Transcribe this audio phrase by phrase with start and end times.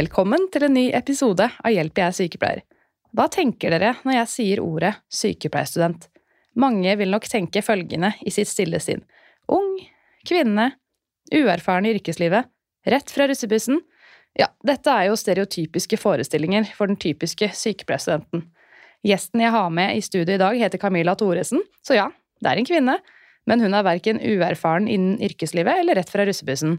[0.00, 2.60] Velkommen til en ny episode av Hjelp, jeg er sykepleier.
[3.12, 6.06] Hva tenker dere når jeg sier ordet sykepleierstudent?
[6.62, 9.02] Mange vil nok tenke følgende i sitt stille sinn.
[9.50, 9.74] Ung,
[10.24, 10.70] kvinne,
[11.34, 12.48] uerfaren i yrkeslivet,
[12.94, 13.82] rett fra russebussen.
[14.38, 18.46] Ja, dette er jo stereotypiske forestillinger for den typiske sykepleierstudenten.
[19.04, 22.08] Gjesten jeg har med i studio i dag, heter Camilla Thoresen, så ja,
[22.40, 22.96] det er en kvinne,
[23.50, 26.78] men hun er verken uerfaren innen yrkeslivet eller rett fra russebussen.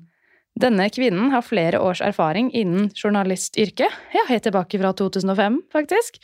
[0.59, 6.19] Denne kvinnen har flere års erfaring innen journalistyrket, ja, helt tilbake fra 2005, faktisk.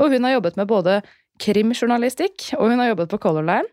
[0.00, 1.00] Og hun har jobbet med både
[1.42, 3.68] krimjournalistikk, og hun har jobbet på Color Line.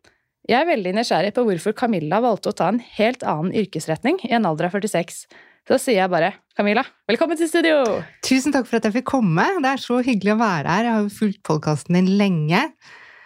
[0.46, 4.34] Jeg er veldig nysgjerrig på hvorfor Camilla valgte å ta en helt annen yrkesretning i
[4.38, 5.24] en alder av 46.
[5.66, 7.80] Så sier jeg bare Camilla, velkommen til studio!
[8.28, 9.48] Tusen takk for at jeg fikk komme.
[9.64, 10.86] Det er så hyggelig å være her.
[10.86, 12.62] Jeg har jo fulgt podkasten din lenge.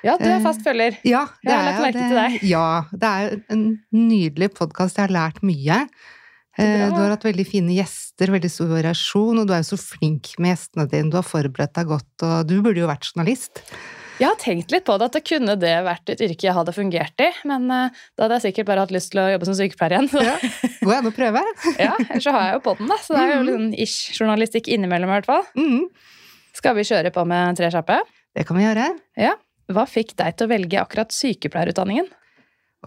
[0.08, 0.96] Ja, du er fast følger.
[1.04, 2.38] Ja, Jeg har lagt merke til deg.
[2.48, 4.96] Ja, det er en nydelig podkast.
[4.96, 5.82] Jeg har lært mye.
[6.60, 9.80] Eh, Du har hatt veldig fine gjester, veldig stor variasjon, og du er jo så
[9.80, 11.10] flink med gjestene dine.
[11.14, 13.64] Du har forberedt deg godt, og du burde jo vært journalist.
[14.20, 16.74] Jeg har tenkt litt på det, at det kunne det vært et yrke jeg hadde
[16.76, 19.56] fungert i, men eh, da hadde jeg sikkert bare hatt lyst til å jobbe som
[19.56, 20.10] sykepleier igjen.
[20.28, 20.36] Ja.
[20.84, 21.44] Går an å prøve?
[21.80, 24.68] ja, ellers så har jeg jo podden, da, så det er jo litt sånn ish-journalistikk
[24.76, 25.48] innimellom i hvert fall.
[25.56, 25.86] Mm.
[26.60, 28.02] Skal vi kjøre på med tre kjappe?
[28.36, 28.90] Det kan vi gjøre.
[29.16, 29.38] Ja.
[29.72, 32.10] Hva fikk deg til å velge akkurat sykepleierutdanningen?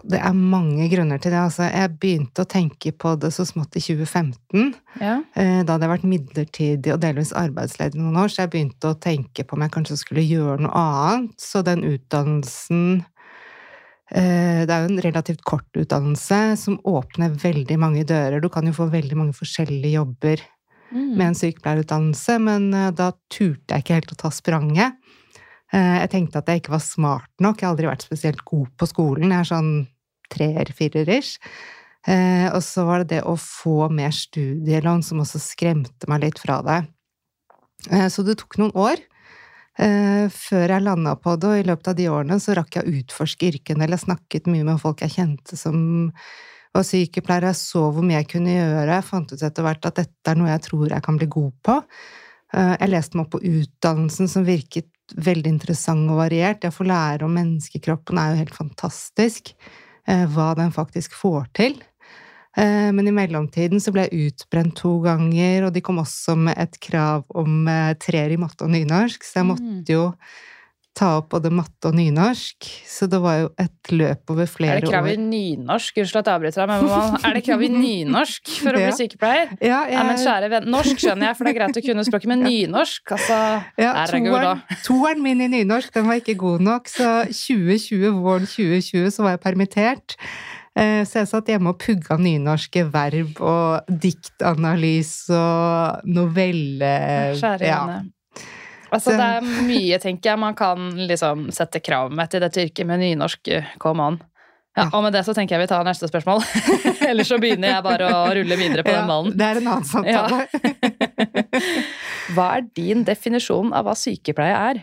[0.01, 1.37] Det er mange grunner til det.
[1.39, 4.73] Altså, jeg begynte å tenke på det så smått i 2015.
[4.99, 5.19] Ja.
[5.37, 8.97] Eh, Da hadde jeg vært midlertidig og delvis arbeidsledig noen år, så jeg begynte å
[8.99, 11.35] tenke på om jeg kanskje skulle gjøre noe annet.
[11.37, 13.05] Så den utdannelsen
[14.11, 18.41] eh, Det er jo en relativt kort utdannelse som åpner veldig mange dører.
[18.41, 20.41] Du kan jo få veldig mange forskjellige jobber
[20.93, 21.15] Mm.
[21.17, 24.93] med en sykepleierutdannelse, men eh, da turte jeg ikke helt å ta spranget.
[25.73, 27.57] Jeg tenkte at jeg ikke var smart nok.
[27.57, 29.31] Jeg har aldri vært spesielt god på skolen.
[29.31, 29.87] Jeg er sånn
[30.33, 31.37] treer-firer-ish.
[32.07, 36.39] Eh, Og så var det det å få mer studielån som også skremte meg litt
[36.41, 36.81] fra det.
[37.91, 38.97] Eh, Så det tok noen år
[39.79, 42.83] eh, før jeg landa på det, og i løpet av de årene så rakk jeg
[42.85, 46.11] å utforske yrkene, eller snakket mye med folk jeg kjente som
[46.73, 47.51] var sykepleiere.
[47.53, 48.97] Jeg så hvor mye jeg kunne gjøre.
[48.97, 51.53] Jeg fant ut etter hvert at dette er noe jeg tror jeg kan bli god
[51.63, 51.79] på.
[52.53, 56.63] Eh, Jeg leste meg opp på utdannelsen, som virket veldig interessant og variert.
[56.63, 59.53] Jeg får lære om menneskekroppen, er jo helt fantastisk.
[60.07, 61.81] Eh, Hva den faktisk får til.
[62.57, 66.57] Eh, Men i mellomtiden så ble jeg utbrent to ganger, og de kom også med
[66.57, 69.53] et krav om eh, treer i matte og nynorsk, så jeg Mm.
[69.55, 70.13] måtte jo
[70.93, 72.67] ta opp både matte og nynorsk.
[72.85, 74.77] Så det var jo et løp over flere år.
[74.77, 75.97] Er det krav i nynorsk?
[76.03, 79.53] Unnskyld at jeg avbryter deg, men er det krav i nynorsk for å bli sykepleier?
[79.57, 82.29] Ja, Ja, men kjære venn, norsk skjønner jeg, for det er greit å kunne språket,
[82.33, 83.39] men nynorsk, altså
[83.85, 84.53] Ja, Herregud, da.
[84.85, 89.35] toeren, min i nynorsk, den var ikke god nok, så 2020, våren 2020, så var
[89.37, 90.17] jeg permittert.
[90.77, 96.93] Eh, Så jeg satt hjemme og pugga nynorske verb og diktanalyse og novelle...
[97.41, 97.81] Kjære ja.
[98.93, 102.85] Altså, det er mye, tenker jeg, man kan liksom sette krav med til dette yrket
[102.89, 103.49] med nynorsk.
[103.81, 104.21] kom Come on.
[104.75, 104.89] Ja, Ja.
[104.97, 106.39] og med det så tenker jeg vi tar neste spørsmål.
[107.09, 109.35] Ellers så begynner jeg bare å rulle videre på Ja, den ballen.
[109.37, 110.47] det er en annen samtale.
[112.33, 114.81] Hva er din definisjon av hva sykepleie er?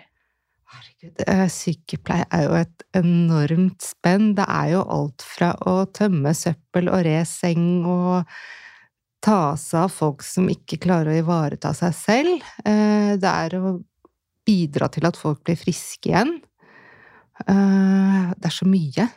[0.71, 4.35] Herregud, eh, sykepleie er jo et enormt spenn.
[4.39, 8.31] Det er jo alt fra å tømme søppel og re seng og
[9.25, 12.47] ta seg av folk som ikke klarer å ivareta seg selv.
[12.65, 13.81] Eh, Det er å
[14.51, 16.41] bidra til at folk blir friske igjen.
[17.47, 19.09] Eh, Det er så mye.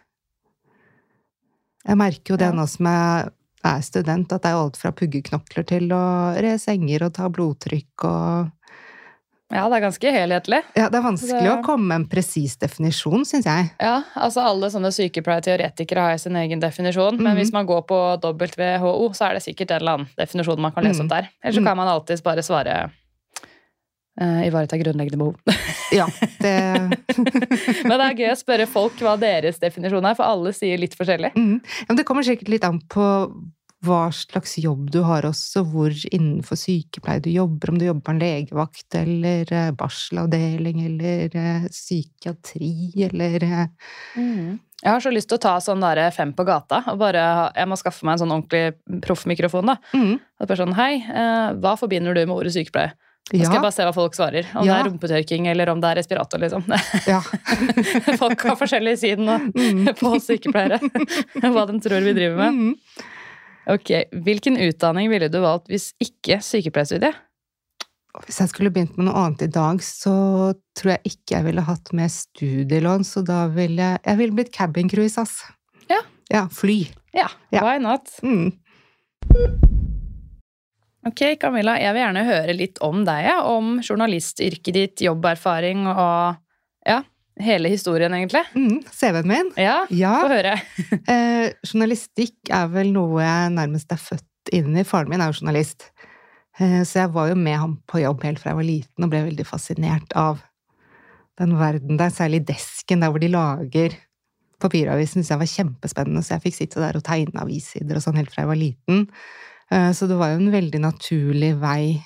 [1.83, 2.51] Jeg merker jo det Ja.
[2.55, 3.31] nå som jeg
[3.63, 8.03] er student, at det er alt fra puggeknokler til å re senger og ta blodtrykk
[8.05, 8.51] og
[9.53, 10.63] Ja, det er ganske helhetlig.
[10.75, 13.71] Ja, det er vanskelig Det- å komme med en presis definisjon, syns jeg.
[13.79, 17.37] Ja, altså alle sånne sykepleierteoretikere har sin egen definisjon, men Mhm.
[17.37, 20.83] hvis man går på WHO, så er det sikkert en eller annen definisjon man kan
[20.83, 21.29] lese opp der.
[21.43, 21.65] Eller så Mhm.
[21.65, 22.89] kan man alltids bare svare
[24.21, 25.35] eh, ivareta grunnleggende behov.
[25.93, 26.07] Ja,
[26.41, 26.53] det
[27.85, 30.95] men det er gøy å spørre folk hva deres definisjon er, for alle sier litt
[30.97, 31.35] forskjellig.
[31.37, 31.59] mm.
[31.61, 33.03] ja, men Det kommer sikkert litt an på
[33.83, 38.13] hva slags jobb du har også, hvor innenfor sykepleie du jobber, om du jobber på
[38.13, 43.47] en legevakt eller eh, barselavdeling eller eh, psykiatri eller
[44.15, 44.61] mm.
[44.83, 47.21] Jeg har så lyst til å ta sånn der fem på gata, og bare,
[47.55, 49.77] jeg må skaffe meg en sånn ordentlig proffmikrofon da.
[49.93, 50.15] mm.
[50.41, 50.93] Og bare sånn, hei,
[51.63, 52.91] hva forbinder du med ordet sykepleie?
[53.31, 54.45] Nå skal Ja, jeg bare se hva folk svarer.
[54.53, 54.73] Om Ja.
[54.73, 56.65] det er rumpetørking eller om det er respirator, liksom.
[57.07, 57.21] ja.
[58.21, 59.23] Folk har forskjellig syn
[59.55, 59.87] Mm.
[59.95, 60.79] på oss sykepleiere.
[61.53, 62.53] Hva de tror vi driver med.
[62.53, 62.75] Mm.
[63.73, 63.93] Ok,
[64.25, 67.15] Hvilken utdanning ville du valgt hvis ikke sykepleierstudiet?
[68.27, 71.63] Hvis jeg skulle begynt med noe annet i dag, så tror jeg ikke jeg ville
[71.65, 75.39] hatt med studielån, så da ville jeg Jeg ville blitt cabincruise, i SAS.
[75.89, 76.01] Ja.
[76.29, 76.81] Ja, fly.
[77.15, 77.63] Ja, Ja.
[77.63, 78.11] why not?
[78.21, 78.51] Mm.
[81.07, 83.27] Ok, Camilla, jeg vil gjerne høre litt om deg.
[83.43, 86.37] Om journalistyrket ditt, jobberfaring og
[86.87, 87.01] ja,
[87.43, 88.43] hele historien, egentlig.
[88.55, 88.77] Mm.
[88.87, 89.49] CV-en min?
[89.59, 90.13] Ja, Ja.
[90.23, 90.55] få høre.
[91.11, 94.85] Eh, journalistikk er vel noe jeg nærmest er født inn i.
[94.87, 95.89] Faren min er jo journalist.
[96.59, 99.11] Eh, så jeg var jo med ham på jobb helt fra jeg var liten og
[99.11, 100.39] ble veldig fascinert av
[101.41, 103.95] den verden der, særlig desken der hvor de lager
[104.61, 108.19] papiravisen, syntes jeg var kjempespennende, så jeg fikk sitte der og tegne avissider og sånn
[108.21, 109.07] helt fra jeg var liten.
[109.73, 111.97] Eh, Så det var jo en veldig naturlig vei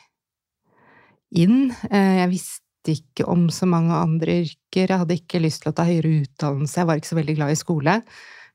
[1.36, 1.72] inn.
[1.92, 5.75] Eh, Jeg visste ikke om så mange andre yrker, jeg hadde ikke lyst til å
[5.75, 8.04] ta høyere utdannelse, jeg var ikke så veldig glad i skole.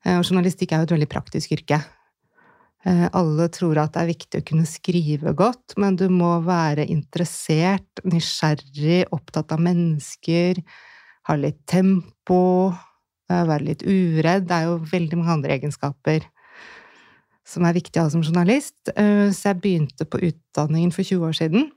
[0.05, 1.85] Eh, Og journalistikk er jo et veldig praktisk yrke.
[2.85, 7.87] Alle tror at det er viktig å kunne skrive godt, men du må være interessert,
[8.03, 10.59] nysgjerrig, opptatt av mennesker,
[11.29, 12.75] ha litt tempo,
[13.31, 14.49] være litt uredd.
[14.49, 16.27] Det er jo veldig mange andre egenskaper
[17.45, 18.75] som er viktig å ha som journalist.
[18.97, 21.71] Eh, Så jeg begynte på utdanningen for 20 år siden.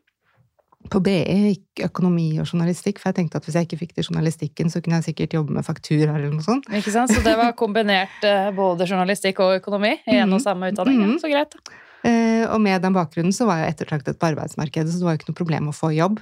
[0.90, 1.24] På BE
[1.56, 4.82] gikk økonomi og journalistikk, for jeg tenkte at hvis jeg ikke fikk til journalistikken, så
[4.86, 6.68] kunne jeg sikkert jobbe med fakturaer eller noe sånt.
[6.70, 7.10] Ikke sant?
[7.10, 10.44] Så det var kombinert eh, både journalistikk og økonomi i en og Mhm.
[10.46, 11.02] samme utdanning.
[11.02, 11.56] Mm så greit.
[12.06, 15.18] Eh, Og med den bakgrunnen så var jeg ettertraktet på arbeidsmarkedet, så det var jo
[15.24, 16.20] ikke noe problem å få jobb.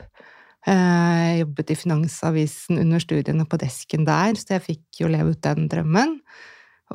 [0.66, 5.42] Jeg jobbet i Finansavisen under studiene på desken der, så jeg fikk jo leve ut
[5.44, 6.19] den drømmen.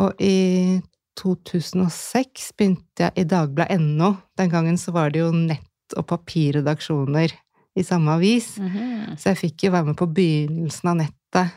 [0.00, 0.80] Og i
[1.18, 4.12] 2006 begynte jeg i Dagbladet.no.
[4.38, 7.32] Den gangen så var det jo nett- og papirredaksjoner
[7.78, 8.56] i samme avis.
[8.60, 9.16] Mhm.
[9.18, 11.54] Så jeg fikk jo være med på begynnelsen av nettet.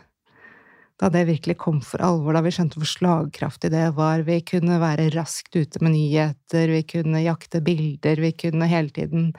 [1.02, 4.22] Da det virkelig kom for alvor, da vi skjønte hvor slagkraftig det var.
[4.22, 9.32] Vi kunne være raskt ute med nyheter, vi kunne jakte bilder, vi kunne hele tiden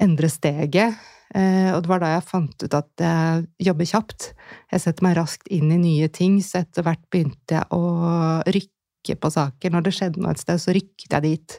[0.00, 0.96] endre steget.
[1.34, 4.32] Eh, Og det var da jeg fant ut at jeg jobber kjapt.
[4.72, 8.72] Jeg setter meg raskt inn i nye ting, så etter hvert begynte jeg å rykke
[9.06, 9.72] på saker.
[9.72, 11.58] Når det skjedde noe et sted, så rykket jeg dit.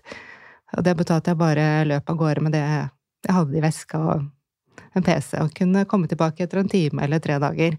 [0.77, 3.99] Og det betød at jeg bare løp av gårde med det jeg hadde i veska
[3.99, 4.27] og
[4.95, 7.75] en PC, og kunne komme tilbake etter en time eller tre dager.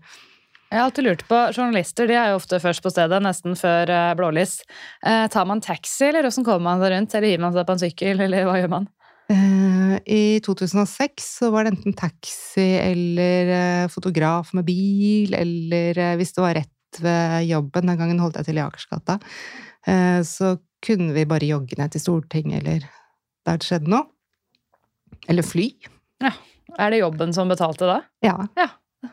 [0.70, 3.90] Jeg har alltid lurt på, Journalister de er jo ofte først på stedet, nesten før
[3.90, 4.60] eh, blålys.
[5.02, 7.16] Eh, tar man taxi, eller hvordan kommer man seg rundt?
[7.18, 8.86] Eller hiver man seg på en sykkel, eller hva gjør man?
[9.30, 16.14] Eh, I 2006 så var det enten taxi eller eh, fotograf med bil, eller eh,
[16.18, 19.18] hvis det var rett ved jobben, den gangen holdt jeg til i Akersgata,
[19.86, 22.80] eh, så kunne vi bare jogge ned til Stortinget eller
[23.46, 24.08] der det skjedde noe.
[25.28, 25.68] Eller fly.
[26.78, 27.98] Er det jobben som betalte da?
[28.24, 28.36] Ja.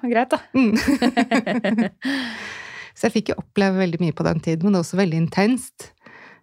[0.04, 0.40] Greit, da.
[0.56, 0.76] Mm.
[2.98, 5.20] Så jeg fikk jo oppleve veldig mye på den tiden, men det var også veldig
[5.22, 5.92] intenst.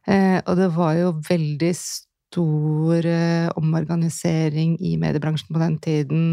[0.06, 6.24] Eh, og det var jo veldig stor eh, omorganisering i mediebransjen på den tiden.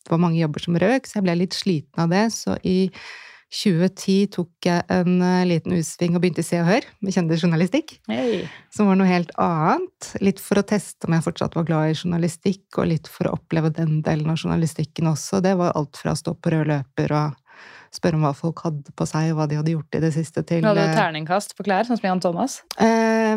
[0.00, 2.26] Det var mange jobber som røk, så jeg ble litt sliten av det.
[2.32, 2.78] Så i
[3.50, 7.96] 2010 tok jeg en eh, liten utsving og begynte i Se og Hør med kjendisjournalistikk
[8.06, 8.44] Hey.
[8.70, 10.10] som var noe helt annet.
[10.22, 13.34] Litt for å teste om jeg fortsatt var glad i journalistikk, og litt for å
[13.40, 15.42] oppleve den delen av journalistikken også.
[15.42, 17.34] Det var alt fra å stå på rød løper og
[17.90, 20.44] spørre om hva folk hadde på seg, og hva de hadde gjort i det siste,
[20.46, 22.60] til Hadde du eh, terningkast på klær, sånn som Jan Thomas?
[22.78, 23.34] eh,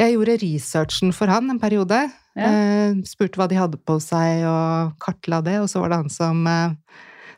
[0.00, 2.00] Jeg gjorde researchen for han en periode.
[2.40, 2.48] Ja.
[2.48, 6.10] Eh, spurte hva de hadde på seg, og kartla det, og så var det han
[6.16, 6.72] som eh,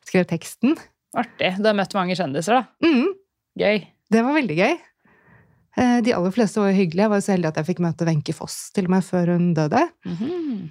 [0.06, 0.78] skrev teksten.
[1.16, 1.52] Artig.
[1.60, 2.88] Du har møtt mange kjendiser, da.
[2.88, 3.12] Mm,
[3.58, 3.82] Gøy.
[4.10, 4.74] det var veldig gøy.
[5.76, 7.04] Eh, De aller fleste var hyggelige.
[7.06, 9.54] Jeg var så heldig at jeg fikk møte Wenche Foss til og med før hun
[9.56, 9.86] døde.
[10.08, 10.70] Mhm.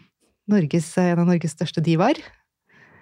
[0.51, 2.17] Norges, en av Norges største divaer.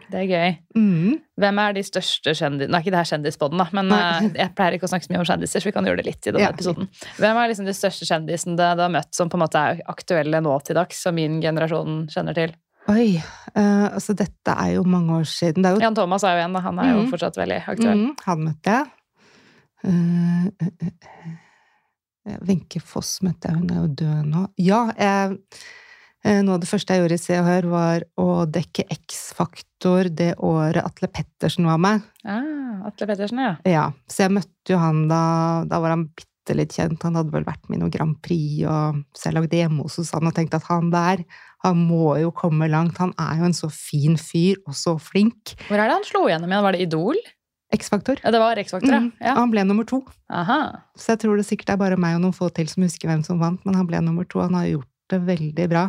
[0.09, 0.57] Det er gøy.
[0.75, 1.19] Mm.
[1.39, 3.99] Hvem er de største kjendisene Nå er ikke det her kjendispodden, da, men Nei.
[4.25, 6.05] eh, jeg pleier ikke å snakke så mye om kjendiser, så vi kan gjøre det
[6.07, 6.49] litt i denne Ja.
[6.51, 6.87] episoden.
[7.21, 10.41] Hvem er liksom de største kjendisene du har møtt som på en måte er aktuelle
[10.41, 12.55] nå til dags, som min generasjon kjenner til?
[12.89, 13.21] Oi,
[13.57, 15.63] Uh, altså dette er jo mange år siden.
[15.65, 16.55] Det jo Jan Thomas er jo en.
[16.61, 17.07] Han er jo Mhm.
[17.09, 17.97] fortsatt veldig aktuell.
[17.97, 18.85] Mm, han møtte jeg.
[22.45, 24.43] Wenche uh, uh, Foss møtte jeg, hun er jo død nå.
[24.61, 25.39] Ja, jeg,
[26.23, 30.11] eh, noe av det første jeg gjorde i Se og Hør, var å dekke X-Faktor
[30.13, 32.01] det året Atle Pettersen var med.
[32.25, 33.55] Ah, Atle Pettersen, ja.
[33.65, 37.31] Ja, så jeg møtte jo han da, da var han bitte litt kjent, han hadde
[37.33, 40.33] vel vært med i noe Grand Prix, og så jeg lagde hjemme hos han og
[40.37, 41.25] tenkte at han der,
[41.65, 45.55] han må jo komme langt, han er jo en så fin fyr, og så flink.
[45.67, 46.63] Hvor er det han slo gjennom igjen?
[46.63, 47.19] Var det Idol?
[47.75, 48.21] X-Faktor.
[48.23, 49.33] Ja, det var X-Faktor, Mm, ja.
[49.37, 49.99] Han ble nummer to.
[50.33, 50.81] Aha.
[50.97, 53.21] Så jeg tror det sikkert er bare meg og noen få til som husker hvem
[53.27, 54.39] som vant, men han ble nummer to.
[54.41, 55.83] Han har gjort det veldig bra.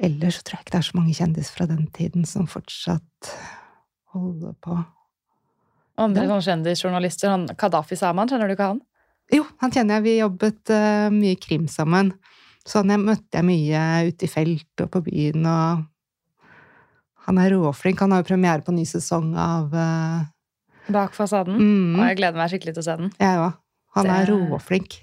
[0.00, 3.32] ellers tror jeg ikke det er så mange kjendiser fra den tiden som fortsatt
[4.14, 4.78] holder på.
[6.00, 8.80] Andre sånne kjendisjournalister, Kadafi Saman, kjenner du ikke han?
[9.32, 10.04] Jo, han kjenner jeg.
[10.06, 12.14] Vi jobbet uh, mye krim sammen.
[12.66, 15.82] Så han jeg møtte jeg mye ute i felt og på byen, og
[17.26, 18.00] han er råflink.
[18.02, 20.22] Han har jo premiere på ny sesong av uh...
[20.92, 21.54] Bak fasaden.
[21.58, 23.12] mm, Og jeg gleder meg skikkelig til å se den.
[23.22, 23.56] Jeg òg.
[23.98, 24.96] Han er råflink.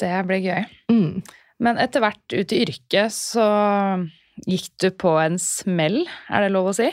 [0.00, 0.62] Det blir gøy.
[0.92, 1.22] Mm.
[1.62, 3.44] Men etter hvert ut i yrket så
[4.48, 6.88] gikk du på en smell, er det lov å si?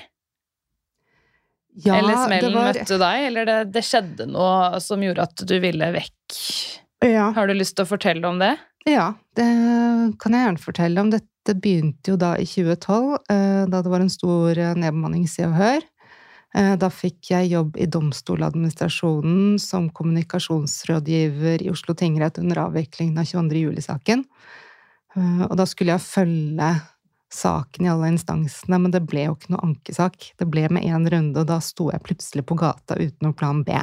[1.86, 5.56] Ja, eller smellen var- møtte deg, eller det, det skjedde noe som gjorde at du
[5.64, 6.40] ville vekk?
[7.08, 7.30] Ja.
[7.36, 8.52] Har du lyst til å fortelle om det?
[8.90, 9.46] Ja, det
[10.22, 11.12] kan jeg gjerne fortelle om.
[11.14, 15.30] Dette begynte jo da i 2012, eh, da det var en stor eh, nedbemanning i
[15.30, 15.86] Se og Hør.
[16.58, 23.30] Eh, Da fikk jeg jobb i Domstoladministrasjonen som kommunikasjonsrådgiver i Oslo tingrett under avviklingen av
[23.30, 23.62] 22.
[23.68, 24.26] juli-saken.
[25.20, 26.68] Og da skulle jeg følge
[27.34, 30.30] saken i alle instansene, men det ble jo ikke noe ankesak.
[30.38, 33.64] Det ble med én runde, og da sto jeg plutselig på gata uten noen plan
[33.66, 33.74] B.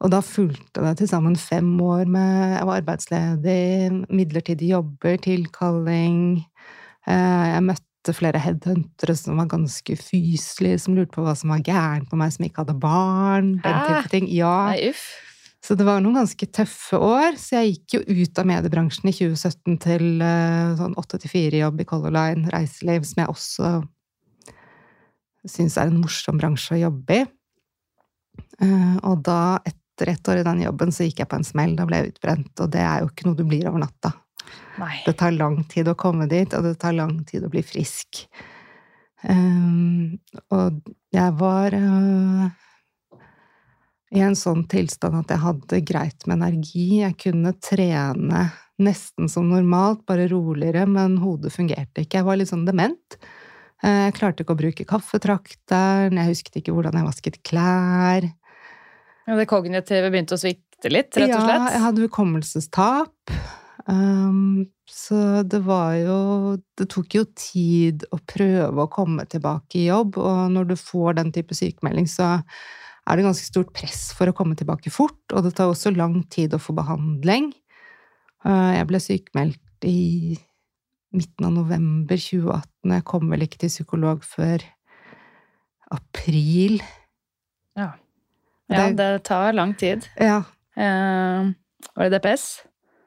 [0.00, 6.44] Og da fulgte det til sammen fem år med Jeg var arbeidsledig, midlertidige jobber, tilkalling.
[7.06, 11.60] Eh, Jeg møtte flere headhuntere som var ganske fyselige, som lurte på hva som var
[11.66, 13.50] gærent på meg som ikke hadde barn.
[13.60, 14.28] Den type ting.
[14.32, 14.70] Ja.
[14.72, 14.94] Nei.
[15.60, 17.36] Så det var noen ganske tøffe år.
[17.36, 22.14] Så jeg gikk jo ut av mediebransjen i 2017 til eh, sånn 8-4-jobb i Color
[22.16, 23.74] Line, reiseliv, som jeg også
[25.48, 27.26] syns er en morsom bransje å jobbe i.
[28.64, 29.58] Eh, Og da,
[30.00, 31.76] etter ett år i den jobben, så gikk jeg på en smell.
[31.76, 34.14] Da ble jeg utbrent, og det er jo ikke noe du blir over natta.
[34.80, 34.94] Nei.
[35.04, 38.24] Det tar lang tid å komme dit, og det tar lang tid å bli frisk.
[39.28, 40.16] Um,
[40.48, 40.80] og
[41.12, 42.46] jeg var uh,
[44.16, 47.02] i en sånn tilstand at jeg hadde greit med energi.
[47.02, 48.48] Jeg kunne trene
[48.80, 52.22] nesten som normalt, bare roligere, men hodet fungerte ikke.
[52.22, 53.20] Jeg var litt sånn dement.
[53.84, 58.26] Eh, Jeg klarte ikke å bruke kaffetrakteren, jeg husket ikke hvordan jeg vasket klær.
[59.26, 61.56] Ja, Det kognitive begynte å svikte litt, rett og slett?
[61.56, 63.34] Ja, jeg hadde hukommelsestap.
[63.90, 66.18] Um, så det var jo
[66.76, 71.16] Det tok jo tid å prøve å komme tilbake i jobb, og når du får
[71.20, 72.40] den type sykemelding, så
[73.08, 76.20] er det ganske stort press for å komme tilbake fort, og det tar også lang
[76.30, 77.50] tid å få behandling.
[78.44, 80.36] Uh, jeg ble sykemeldt i
[81.16, 84.62] midten av november 2018, jeg kom vel ikke til psykolog før
[85.90, 86.78] april.
[87.78, 87.92] Ja.
[88.70, 90.08] Ja, Det- det tar lang tid.
[90.18, 90.42] Ja,
[90.76, 91.52] Eh,
[91.96, 92.62] var det DPS?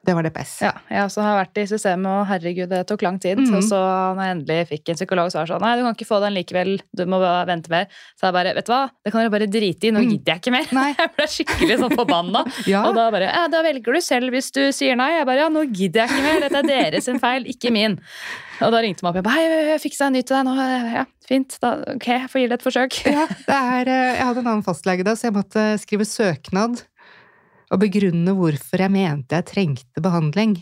[0.06, 0.62] det var DPS.
[0.62, 3.38] Ja, jeg også har vært i systemet, og herregud, det tok lang tid.
[3.40, 3.54] Mm.
[3.56, 3.78] Og så
[4.14, 6.20] når jeg endelig fikk en psykolog, så var det sånn Nei, du kan ikke få
[6.22, 7.86] den likevel, du må bare vente mer.
[8.20, 10.10] Så jeg bare Vet du hva, det kan dere bare drite i, nå Mm.
[10.12, 10.68] gidder jeg ikke mer.
[10.74, 10.94] Nei.
[11.00, 12.44] Jeg ble skikkelig sånn forbanna.
[12.68, 12.84] Ja.
[12.90, 15.14] Og da bare Ja, da velger du selv hvis du sier nei.
[15.18, 17.98] Jeg bare Ja, nå gidder jeg ikke mer, dette er deres feil, ikke min.
[18.62, 19.16] Og da ringte de opp.
[19.16, 20.56] Jeg bare Hei, jeg fiksa en ny til deg nå.
[20.94, 21.58] Ja, fint.
[21.64, 22.98] Da, ok, jeg får gi det et forsøk.
[23.10, 26.84] Ja, det er, eh, jeg hadde en annen fastlege da, så jeg måtte skrive søknad
[27.74, 30.58] og begrunne hvorfor jeg mente jeg trengte behandling.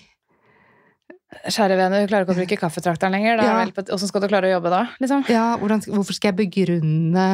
[1.47, 3.37] Kjære vene, du klarer ikke å bruke kaffetrakteren lenger.
[3.39, 3.65] Da Ja.
[3.71, 4.81] Hvordan skal du klare å jobbe da?
[4.99, 5.23] Liksom?
[5.31, 7.27] Ja, hvordan, hvorfor skal jeg begrunne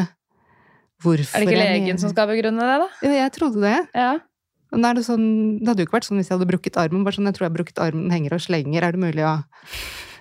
[1.01, 2.87] hvorfor Er det ikke legen mener- som skal begrunne det, da?
[3.01, 3.87] Jo, jeg trodde det.
[3.95, 4.19] Ja.
[4.71, 7.03] Men er det, sånn, det hadde jo ikke vært sånn hvis jeg hadde brukket armen.
[7.05, 8.83] Bare sånn, jeg tror jeg har brukket armen, henger og slenger.
[8.83, 9.35] Er det mulig å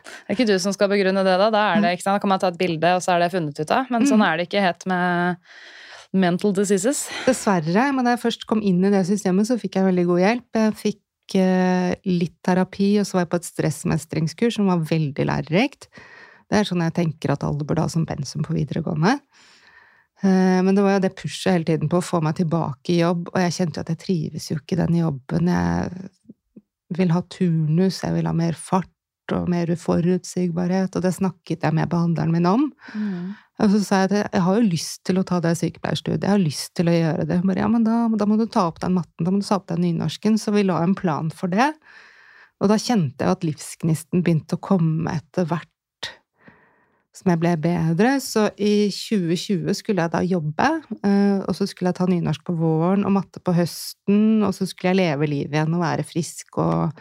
[0.07, 1.49] Det er ikke du som skal begrunne det, da.
[1.51, 3.71] Da, er det, da kan man ta et bilde, og så er det funnet ut
[3.75, 3.87] av.
[3.91, 4.27] Men sånn Mm.
[4.29, 5.37] er det ikke helt med
[6.13, 7.09] mental diseases.
[7.27, 7.89] Dessverre.
[7.93, 10.47] Men da jeg først kom inn i det systemet, så fikk jeg veldig god hjelp.
[10.55, 15.27] Jeg fikk eh, litt terapi, og så var jeg på et stressmestringskurs som var veldig
[15.27, 15.89] lærerikt.
[16.49, 19.19] Det er sånn jeg tenker at alle burde ha som pensum på videregående.
[20.23, 23.01] Eh, Men det var jo det pushet hele tiden på å få meg tilbake i
[23.03, 25.51] jobb, og jeg kjente jo at jeg trives jo ikke i den jobben.
[25.51, 25.91] Jeg
[26.97, 28.89] vil ha turnus, jeg vil ha mer fart
[29.35, 32.69] og mer uforutsigbarhet, og det snakket jeg med behandleren min om.
[33.57, 36.35] Og så sa jeg at jeg har jo lyst til å ta det sykepleierstudiet, jeg
[36.35, 37.39] har lyst til å gjøre det.
[37.41, 39.47] Hun bare ja, men da, da må du ta opp den matten, da må du
[39.49, 40.37] ta opp den nynorsken.
[40.39, 41.71] Så vi la en plan for det.
[42.61, 45.73] Og da kjente jeg at livsgnisten begynte å komme etter hvert
[47.17, 48.17] som jeg ble bedre.
[48.23, 50.69] Så i 2020 skulle jeg da jobbe,
[51.01, 54.69] eh, og så skulle jeg ta nynorsk på våren og matte på høsten, og så
[54.69, 56.93] skulle jeg leve livet igjen og være frisk, og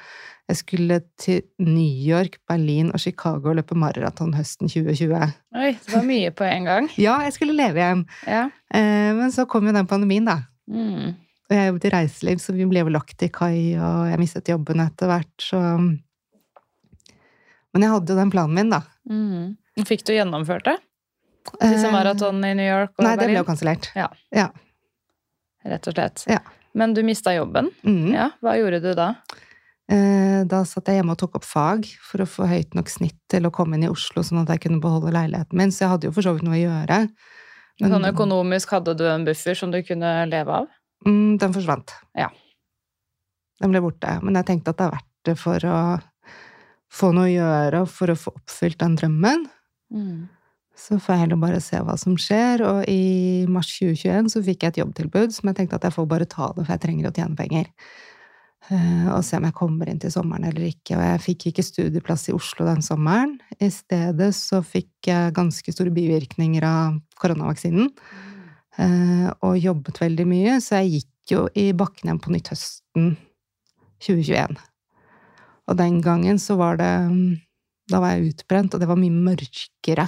[0.45, 5.17] jeg skulle til New York, Berlin og Chicago og løpe maraton høsten 2020.
[5.57, 6.89] Oi, det var mye på en gang.
[7.01, 8.05] Ja, jeg skulle leve igjen.
[8.29, 8.45] Ja.
[8.69, 10.43] Eh, Men så kom jo den pandemien, da.
[10.69, 11.15] Mm.
[11.45, 14.49] Og jeg jobbet i reiseliv, så vi ble jo lagt til kai, og jeg mistet
[14.49, 15.61] jobben etter hvert, så
[17.75, 18.85] Men jeg hadde jo den planen min, da.
[19.09, 19.57] Mm.
[19.83, 20.77] Fikk du gjennomført det?
[21.61, 23.89] Disse maratonene i New York og Nei, det ble jo kansellert.
[23.97, 24.07] Ja.
[24.33, 24.47] Ja.
[25.65, 26.23] Rett og slett.
[26.29, 26.39] Ja.
[26.75, 27.69] Men du mista jobben.
[27.85, 28.13] Mm.
[28.15, 29.09] Ja, hva gjorde du da?
[29.91, 33.17] Eh, Da satt jeg hjemme og tok opp fag for å få høyt nok snitt
[33.31, 35.71] til å komme inn i Oslo, sånn at jeg kunne beholde leiligheten min.
[35.73, 36.99] Så jeg hadde jo for så vidt noe å gjøre.
[37.81, 40.67] Men sånn økonomisk hadde du en buffer som du kunne leve av?
[41.05, 41.91] Mm, den forsvant.
[42.17, 42.29] Ja.
[43.61, 44.17] Den ble borte.
[44.23, 45.77] Men jeg tenkte at det er verdt det for å
[46.95, 49.45] få noe å gjøre, og for å få oppfylt den drømmen.
[50.75, 52.63] Så får jeg heller bare se hva som skjer.
[52.67, 56.09] Og i mars 2021 så fikk jeg et jobbtilbud som jeg tenkte at jeg får
[56.11, 57.69] bare ta det, for jeg trenger å tjene penger.
[58.71, 60.97] Eh, Og se om jeg kommer inn til sommeren eller ikke.
[60.97, 63.37] Og jeg fikk ikke studieplass i Oslo den sommeren.
[63.61, 67.91] I stedet så fikk jeg ganske store bivirkninger av koronavaksinen.
[68.77, 73.15] eh, Og jobbet veldig mye, så jeg gikk jo i bakken igjen på nytt høsten
[74.01, 74.57] 2021.
[75.67, 77.39] Og den gangen så var det mm,
[77.89, 80.07] Da var jeg utbrent, og det var mye mørkere.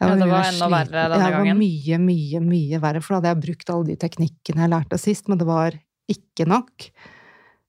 [0.00, 1.44] Jeg Ja, det var enda verre denne gangen.
[1.44, 4.70] det var mye, mye, mye verre, for da hadde jeg brukt alle de teknikkene jeg
[4.72, 5.76] lærte sist, men det var
[6.08, 6.86] ikke nok.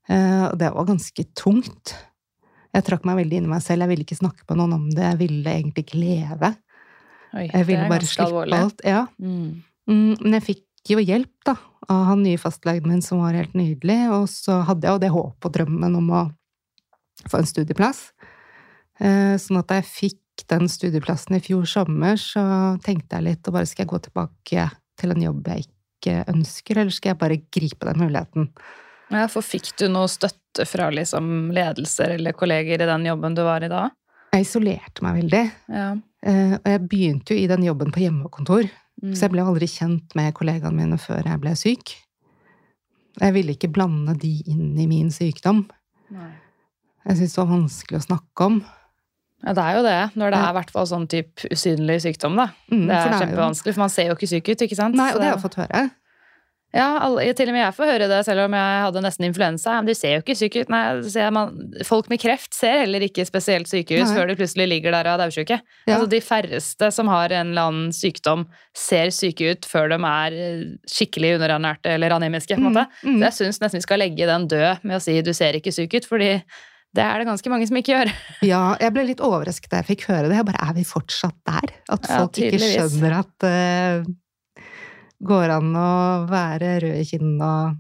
[0.10, 1.94] Eh, Og det var ganske tungt.
[2.74, 3.82] Jeg trakk meg veldig inn i meg selv.
[3.84, 5.04] Jeg ville ikke snakke med noen om det.
[5.04, 6.56] Jeg ville egentlig ikke leve.
[7.36, 8.54] Oi, Jeg ville bare slippe alvorlig.
[8.60, 8.82] alt.
[8.86, 9.08] Ja.
[9.20, 9.64] Mm.
[9.90, 11.58] Mm, Men jeg fikk jo hjelp, da,
[11.90, 14.10] av han nye fastlegen min, som var helt nydelig.
[14.12, 16.24] Og så hadde jeg jo det håpet og drømmen om å
[17.28, 18.14] få en studieplass.
[19.02, 22.44] Eh, Sånn at da jeg fikk den studieplassen i fjor sommer, så
[22.86, 24.68] tenkte jeg litt og bare skal jeg gå tilbake
[25.02, 28.48] til en jobb jeg ikke ønsker, eller skal jeg bare gripe den muligheten?
[29.12, 33.44] Ja, for fikk du noe støtte fra liksom ledelser eller kolleger i den jobben du
[33.46, 33.90] var i da?
[34.32, 35.44] Jeg isolerte meg veldig.
[35.70, 35.90] Ja.
[36.24, 38.70] Eh, Og jeg begynte jo i den jobben på hjemmekontor.
[39.02, 39.14] Mm.
[39.16, 41.96] Så jeg ble aldri kjent med kollegaene mine før jeg ble syk.
[43.20, 45.66] Jeg ville ikke blande de inn i min sykdom.
[46.14, 46.32] Nei.
[47.08, 48.60] Jeg syntes det var vanskelig å snakke om.
[49.42, 52.52] Ja, det er jo det, når det er hvert fall sånn type usynlig sykdom, da.
[52.70, 54.96] Mm, Det er kjempevanskelig, for man ser jo ikke syk ut, ikke sant?
[55.00, 55.90] Nei, og det har jeg fått høre.
[56.72, 59.74] Ja, alle, til og med jeg får høre det, selv om jeg hadde nesten influensa.
[59.82, 60.70] Men du ser jo ikke syk ut.
[60.72, 64.14] Nei, ser man, folk med kreft ser heller ikke spesielt syke ut Nei.
[64.16, 65.58] før de plutselig ligger der og er daudsjuke.
[65.60, 65.98] Ja.
[65.98, 70.40] Altså, de færreste som har en eller annen sykdom, ser syke ut før de er
[70.46, 72.56] eh, skikkelig underernærte eller anemiske.
[72.56, 72.88] på en måte.
[73.04, 73.20] Mm, mm.
[73.20, 75.76] Så jeg syns nesten vi skal legge den død med å si du ser ikke
[75.76, 76.38] syk ut, fordi
[76.94, 78.10] det er det ganske mange som ikke gjør.
[78.52, 80.36] Ja, jeg ble litt overrasket da jeg fikk høre det.
[80.42, 81.72] Jeg bare, er vi fortsatt der?
[81.90, 84.16] At Ja, folk ikke skjønner at det
[85.22, 85.92] går an å
[86.32, 87.80] være rød i kinnene og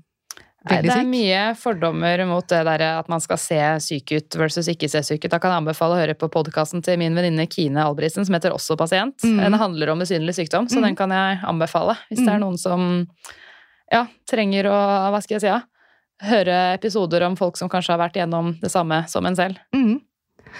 [0.69, 4.67] veldig det er mye fordommer mot det der at man skal se syk ut versus
[4.69, 5.31] ikke se syk ut.
[5.33, 8.53] Da kan jeg anbefale å høre på podkasten til min venninne Kine Albrigtsen som heter
[8.53, 9.17] Også pasient.
[9.25, 9.39] Mm.
[9.41, 10.83] Den handler om usynlig sykdom, så Mm.
[10.85, 11.97] den kan jeg anbefale.
[12.11, 12.45] Hvis det er Mm.
[12.45, 13.07] noen som
[13.91, 14.77] ja, trenger å
[15.11, 15.61] hva skal jeg si, ja,
[16.21, 19.59] høre episoder om folk som kanskje har vært gjennom det samme som en selv.
[19.75, 19.99] Mm.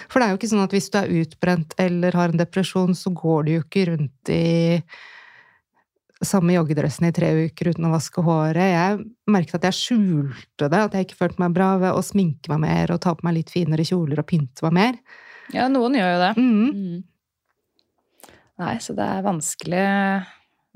[0.08, 2.94] For det er jo ikke sånn at hvis du er utbrent eller har en depresjon,
[2.96, 4.46] så går du jo ikke rundt i
[6.22, 8.72] samme joggedressen i tre uker uten å vaske håret.
[8.72, 9.00] Jeg
[9.34, 12.62] merket at jeg skjulte det, at jeg ikke følte meg bra ved å sminke meg
[12.66, 15.00] mer og ta på meg litt finere kjoler og pynte meg mer.
[15.52, 16.34] Ja, noen gjør jo det.
[16.38, 16.68] Mm.
[16.72, 17.00] Mm.
[18.62, 19.86] Nei, så det er vanskelig,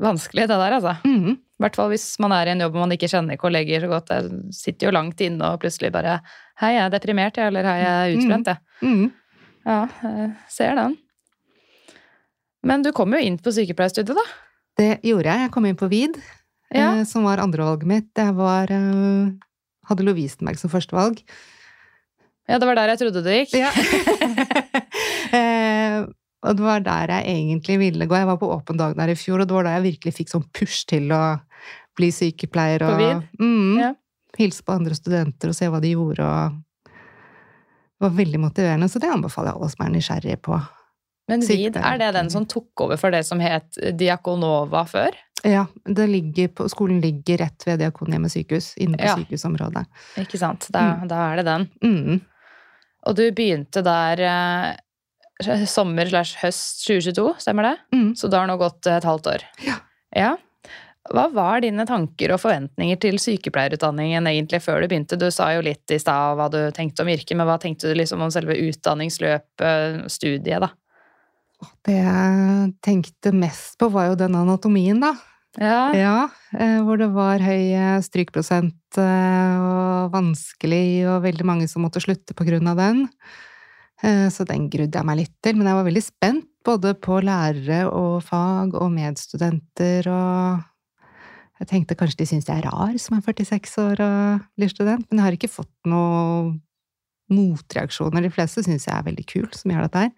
[0.02, 0.96] vanskelig det der, altså.
[1.06, 1.38] Mm.
[1.56, 3.90] I hvert fall hvis man er i en jobb hvor man ikke kjenner kolleger så
[3.94, 4.10] godt.
[4.12, 4.22] Det
[4.58, 6.18] sitter jo langt inne og plutselig bare
[6.60, 8.58] Hei, jeg er deprimert, jeg, eller hei, jeg er utbrent, jeg.
[8.84, 9.06] Mm.
[9.66, 10.94] Ja, jeg ser den.
[12.66, 14.26] Men du kom jo inn på sykepleierstudiet, da.
[14.80, 15.40] Det gjorde jeg.
[15.46, 16.16] Jeg kom inn på VID,
[16.76, 16.88] Ja.
[16.96, 18.12] eh, som var andrevalget mitt.
[18.16, 19.28] Jeg var, eh,
[19.92, 21.16] hadde Lovisenberg som førstevalg.
[22.48, 23.54] Ja, det var der jeg trodde det gikk.
[23.60, 23.72] Ja.
[26.46, 28.16] og det var der jeg egentlig ville gå.
[28.22, 30.30] Jeg var på åpen dag der i fjor, og det var da jeg virkelig fikk
[30.32, 31.22] sånn push til å
[31.98, 32.86] bli sykepleier.
[32.86, 33.24] Og?
[33.40, 33.94] Mm, Ja.
[34.38, 36.20] Hilse på andre studenter og se hva de gjorde.
[36.20, 36.62] og
[37.96, 40.58] det var veldig motiverende, så det anbefaler jeg alle som er nysgjerrige på.
[41.32, 45.16] Men VID, er det den som tok over for det som het Diakonova før?
[45.48, 49.16] Ja, det ligger på, Skolen ligger rett ved Diakonhjemmet sykehus, inne på Ja.
[49.16, 49.86] sykehusområdet.
[50.22, 50.68] Ikke sant?
[50.70, 51.70] Da, da er det den.
[51.82, 52.22] Mm.
[53.08, 54.76] Og du begynte der eh,
[55.68, 57.76] sommer slash høst 2022, stemmer det?
[57.96, 58.10] Mm.
[58.16, 59.48] Så det har nå gått et halvt år.
[59.66, 59.80] Ja.
[60.16, 60.34] ja.
[61.14, 65.20] Hva var dine tanker og forventninger til sykepleierutdanningen egentlig før du begynte?
[65.22, 68.00] Du sa jo litt i stad hva du tenkte om yrket, men hva tenkte du
[68.00, 70.72] liksom om selve utdanningsløpet, studiet, da?
[71.86, 75.14] Det jeg tenkte mest på, var jo den anatomien, da.
[75.62, 75.94] Ja.
[75.96, 76.16] Ja,
[76.58, 82.04] eh, hvor det var høy eh, strykprosent eh, og vanskelig, og veldig mange som måtte
[82.04, 83.06] slutte på grunn av den.
[84.04, 87.20] Eh, Så den grudde jeg meg litt til, men jeg var veldig spent både på
[87.22, 90.64] lærere og fag og medstudenter, og
[91.62, 95.06] jeg tenkte kanskje de syns jeg er rar som er 46 år og blir student,
[95.10, 96.58] men jeg har ikke fått noen
[97.32, 98.22] motreaksjoner.
[98.26, 100.12] De fleste syns jeg er veldig kul som gjør dette her.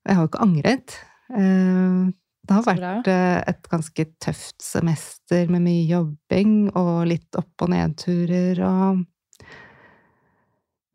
[0.00, 0.96] Og jeg har jo ikke angret.
[1.36, 2.10] Eh,
[2.50, 7.68] Det har vært eh, et ganske tøft semester med mye jobbing og litt opp- og
[7.70, 9.04] nedturer og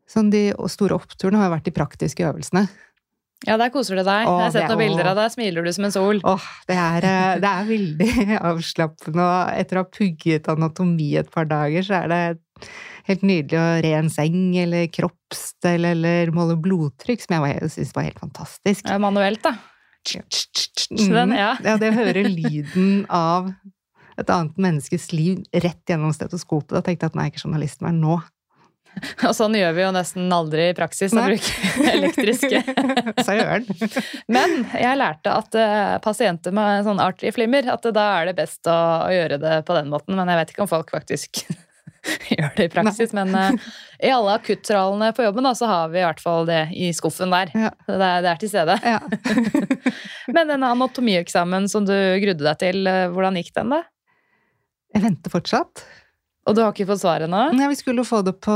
[0.09, 2.67] Sånn de store oppturene har vært de praktiske øvelsene.
[3.45, 4.25] Ja, der koser du deg.
[4.29, 5.31] Åh, jeg har sett noen bilder av deg.
[5.33, 6.21] Smiler du som en sol.
[6.25, 8.09] Åh, det er, eh, det er veldig
[8.51, 12.21] avslappende, og etter å ha pugget anatomi et par dager, så er det
[13.09, 18.07] helt nydelig å re en seng, eller kroppsdel, eller måle blodtrykk, som jeg syns var
[18.07, 18.87] helt fantastisk.
[18.87, 19.57] Ja, manuelt, da.
[20.05, 21.31] Den, Mm.
[21.33, 21.55] ja.
[21.65, 23.47] ja, det å høre lyden av
[24.21, 27.95] et annet menneskes liv rett gjennom stetoskopet, da tenkte jeg at nei, ikke journalisten mer
[27.97, 28.19] nå.
[29.27, 32.61] Og sånn gjør vi jo nesten aldri i praksis, å bruke elektriske.
[33.25, 33.67] Sa Jørn.
[34.31, 38.79] Men jeg lærte at eh, pasienter med sånn artery-flimmer, at da er det best å,
[39.05, 40.17] å gjøre det på den måten.
[40.17, 41.45] Men jeg vet ikke om folk faktisk
[42.29, 43.13] gjør det i praksis.
[43.17, 46.61] Men uh, i alle akuttrallene på jobben da, så har vi i hvert fall det
[46.75, 47.51] i skuffen der.
[47.55, 47.73] Ja.
[47.87, 48.77] Det, er, det er til stede.
[48.85, 48.99] Ja.
[50.35, 53.83] Men den anatomieksamen som du grudde deg til, eh, hvordan gikk den da?
[54.95, 55.83] Jeg venter fortsatt.
[56.45, 57.39] Og du har ikke fått svaret nå?
[57.57, 58.53] Ja, vi skulle få det på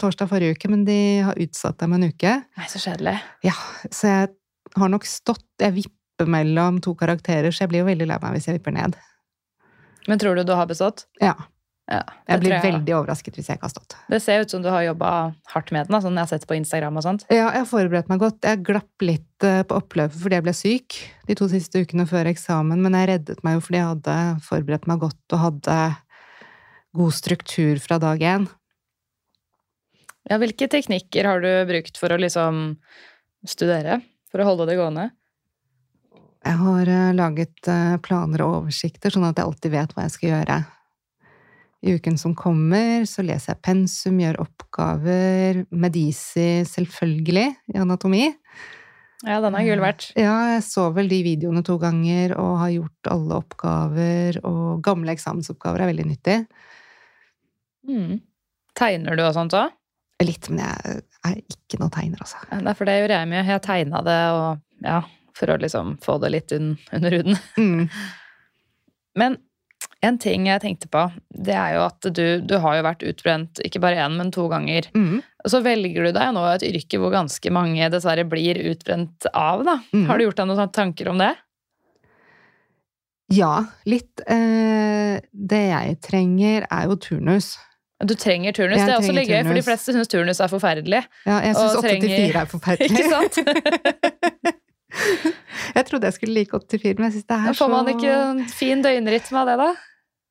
[0.00, 2.32] torsdag forrige uke, men de har utsatt det med en uke.
[2.56, 3.18] Nei, så kjedelig.
[3.44, 3.52] Ja,
[3.92, 4.30] så jeg
[4.78, 8.36] har nok stått Jeg vipper mellom to karakterer, så jeg blir jo veldig lei meg
[8.38, 8.96] hvis jeg vipper ned.
[10.08, 11.04] Men tror du du har bestått?
[11.20, 11.34] Ja.
[11.90, 12.62] Ja, Jeg blir jeg.
[12.62, 13.96] veldig overrasket hvis jeg ikke har stått.
[14.12, 15.08] Det ser ut som du har jobba
[15.50, 17.24] hardt med den, sånn jeg har sett på Instagram og sånt.
[17.28, 18.38] Ja, jeg har forberedt meg godt.
[18.46, 22.30] Jeg glapp litt eh, på oppløpet fordi jeg ble syk de to siste ukene før
[22.30, 25.78] eksamen, men jeg reddet meg jo fordi jeg hadde forberedt meg godt og hadde
[26.96, 28.48] god struktur fra dag én.
[30.28, 32.76] Ja, hvilke teknikker har du brukt for å liksom
[33.46, 34.00] studere?
[34.30, 35.08] For å holde det gående?
[36.40, 40.14] Jeg har eh, laget eh, planer og oversikter, sånn at jeg alltid vet hva jeg
[40.14, 40.58] skal gjøre.
[41.80, 48.26] I uken som kommer, så leser jeg pensum, gjør oppgaver, Medisi selvfølgelig, i anatomi.
[49.24, 50.10] Ja, den er gull verdt.
[50.16, 55.16] Ja, jeg så vel de videoene to ganger og har gjort alle oppgaver, og gamle
[55.16, 56.38] eksamensoppgaver er veldig nyttig.
[57.90, 58.20] Mm.
[58.78, 59.74] Tegner du og sånt òg?
[60.22, 62.40] Litt, men jeg er ikke noe tegner, altså.
[62.60, 63.44] Nei, for det gjorde jeg mye.
[63.48, 65.02] Jeg tegna det og ja,
[65.36, 67.40] for å liksom få det litt un under huden.
[67.60, 67.86] Mm.
[69.18, 69.34] Men
[70.06, 71.02] en ting jeg tenkte på,
[71.34, 74.46] det er jo at du, du har jo vært utbrent ikke bare én, men to
[74.48, 74.86] ganger.
[74.96, 75.18] Mm.
[75.44, 79.64] Og så velger du deg nå et yrke hvor ganske mange dessverre blir utbrent av,
[79.66, 79.76] da.
[79.92, 80.06] Mm.
[80.08, 81.32] Har du gjort deg noen tanker om det?
[83.30, 83.52] Ja,
[83.86, 84.22] litt.
[84.26, 87.54] Eh, det jeg trenger, er jo turnus.
[88.00, 88.78] Du trenger turnus.
[88.78, 91.02] Jeg det er også litt gøy, for de fleste syns turnus er forferdelig.
[91.26, 92.90] Ja, jeg syns Og 8 til trenger- 4 er forferdelig.
[92.96, 93.34] Ikke sant?
[95.76, 97.72] jeg trodde jeg skulle like 8 til 4, men jeg syns det er så får
[97.74, 99.68] man ikke en fin døgnrytme av det, da.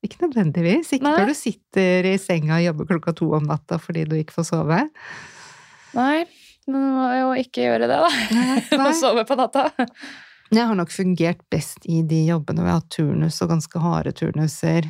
[0.08, 0.94] Ikke nødvendigvis.
[0.96, 1.16] Ikke Nei.
[1.20, 4.48] før du sitter i senga og jobber klokka to om natta fordi du ikke får
[4.50, 4.80] sove.
[5.98, 6.18] Nei,
[6.70, 8.10] men du må jo ikke gjøre det, da.
[8.72, 9.68] Du må sove på natta.
[10.50, 13.82] Jeg har nok fungert best i de jobbene hvor jeg har hatt turnus, og ganske
[13.84, 14.88] harde turnuser.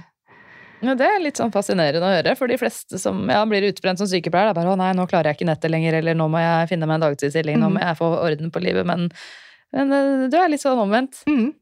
[0.82, 4.00] Ja, det er litt sånn fascinerende å høre, for de fleste som ja, blir utbrent
[4.00, 6.30] som sykepleier, det er bare 'å nei, nå klarer jeg ikke nettet lenger', eller 'nå
[6.32, 7.88] må jeg finne meg en dagtidsstilling', 'nå må Mhm.
[7.88, 9.10] jeg få orden på livet', men,
[9.74, 11.24] men eh, du er litt sånn omvendt.
[11.28, 11.54] Mm,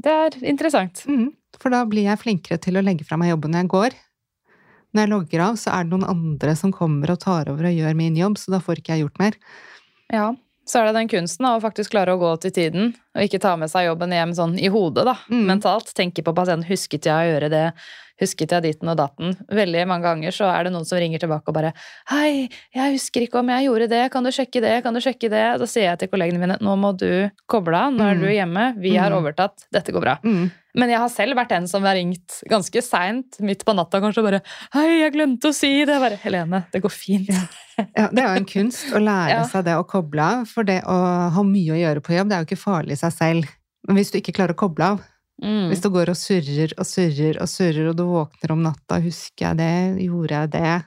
[0.00, 1.04] Det er interessant.
[1.06, 1.32] mm.
[1.60, 3.90] For da blir jeg flinkere til å legge fra meg jobben når jeg går.
[4.94, 7.72] Når jeg logger av, så er det noen andre som kommer og tar over og
[7.74, 9.32] gjør min jobb, så da får ikke jeg gjort mer.
[10.12, 10.34] Ja,
[10.66, 13.40] så er det den kunsten da, å faktisk klare å gå til tiden, og ikke
[13.40, 15.46] ta med seg jobben hjem sånn i hodet, da, Mm.
[15.46, 15.92] mentalt.
[15.94, 16.64] Tenke på pasienten.
[16.68, 17.72] Husket jeg å gjøre det?
[18.20, 19.34] Husket jeg ditten og datten?
[19.50, 21.72] Veldig mange ganger så er det noen som ringer tilbake og bare
[22.08, 24.10] 'Hei, jeg husker ikke om jeg gjorde det.
[24.12, 24.82] Kan du sjekke det?
[24.84, 27.92] Kan du sjekke det?' Da sier jeg til kollegene mine 'Nå må du koble av.
[27.92, 28.20] Nå er Mm.
[28.20, 28.80] du hjemme.
[28.80, 29.18] Vi har Mm.
[29.24, 29.64] overtatt.
[29.72, 30.18] Dette går bra'.
[30.22, 30.50] Mm.
[30.76, 34.18] Men jeg har selv vært en som har ringt ganske seint, midt på natta kanskje,
[34.18, 37.48] og bare 'Hei, jeg glemte å si det.' Bare 'Helene, det går fint'.
[37.96, 39.42] Ja, det er jo en kunst å lære Ja.
[39.42, 42.32] seg det å koble av, for det å ha mye å gjøre på jobb, det
[42.36, 43.50] er jo ikke farlig seg selv.
[43.86, 45.04] Men hvis du ikke klarer å koble av,
[45.42, 45.66] Mm.
[45.68, 49.48] hvis du går og surrer og surrer og surrer, og du våkner om natta, husker
[49.48, 50.84] jeg det, gjorde jeg det?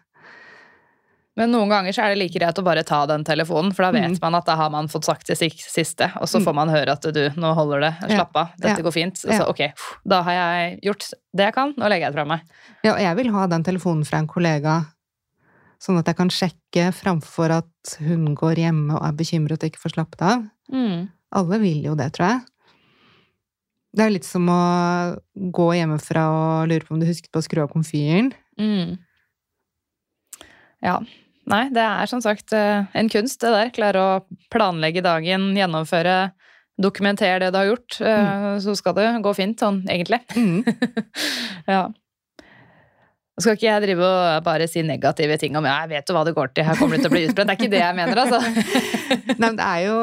[1.38, 3.92] Men noen ganger så er det like greit å bare ta den telefonen, for da
[3.94, 4.22] vet Mm.
[4.24, 6.46] man at da har man fått sagt det siste, og så Mm.
[6.46, 8.84] får man høre at du, nå holder det, slapp av, dette Ja.
[8.84, 9.14] går fint.
[9.18, 9.44] Så Ja.
[9.46, 9.72] ok,
[10.08, 12.42] da har jeg gjort det jeg kan, nå legger jeg det fra meg.
[12.84, 14.88] Ja, og jeg vil ha den telefonen fra en kollega,
[15.80, 19.80] sånn at jeg kan sjekke framfor at hun går hjemme og er bekymret og ikke
[19.84, 20.50] får slappet av.
[20.74, 21.10] Mm.
[21.36, 22.46] Alle vil jo det, tror jeg.
[23.98, 24.62] Det er litt som å
[25.34, 28.30] gå hjemmefra og lure på om du husket på å skru av komfyren.
[28.62, 28.98] Mm.
[30.86, 31.00] Ja.
[31.48, 33.72] Nei, det er som sagt eh, en kunst, det der.
[33.74, 36.18] Klare å planlegge dagen, gjennomføre,
[36.78, 38.00] dokumentere det du har gjort.
[38.04, 38.50] Mm.
[38.64, 40.22] Så skal det gå fint, sånn egentlig.
[40.36, 40.62] Mm.
[41.68, 41.88] Ja.
[43.38, 46.16] Nå skal ikke jeg drive og bare si negative ting om ja, jeg vet jo
[46.16, 47.52] hva det går til, her kommer du til å bli utbrent.
[47.52, 48.40] Det er ikke det jeg mener, altså.
[49.28, 49.98] Nei, men det er jo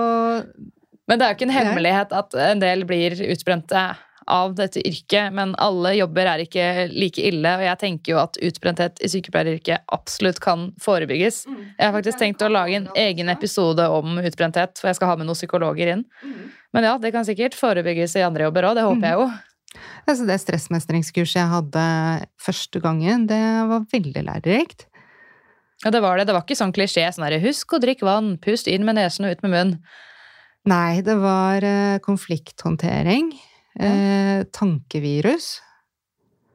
[1.09, 3.85] Men det er jo ikke en hemmelighet at en del blir utbrente
[4.31, 8.39] av dette yrket, men alle jobber er ikke like ille, og jeg tenker jo at
[8.41, 11.43] utbrenthet i sykepleieryrket absolutt kan forebygges.
[11.47, 15.19] Jeg har faktisk tenkt å lage en egen episode om utbrenthet, for jeg skal ha
[15.21, 16.07] med noen psykologer inn.
[16.73, 19.29] Men ja, det kan sikkert forebygges i andre jobber òg, det håper jeg jo.
[20.07, 21.85] Altså det stressmestringskurset jeg hadde
[22.41, 24.89] første gangen, det var veldig lærerikt.
[25.85, 26.29] Ja, det var det.
[26.31, 29.27] Det var ikke sånn klisjé sånn herre husk å drikke vann, pust inn med nesen
[29.27, 29.79] og ut med munnen.
[30.71, 33.33] Nei, det var eh, konflikthåndtering.
[33.75, 35.59] Eh, tankevirus.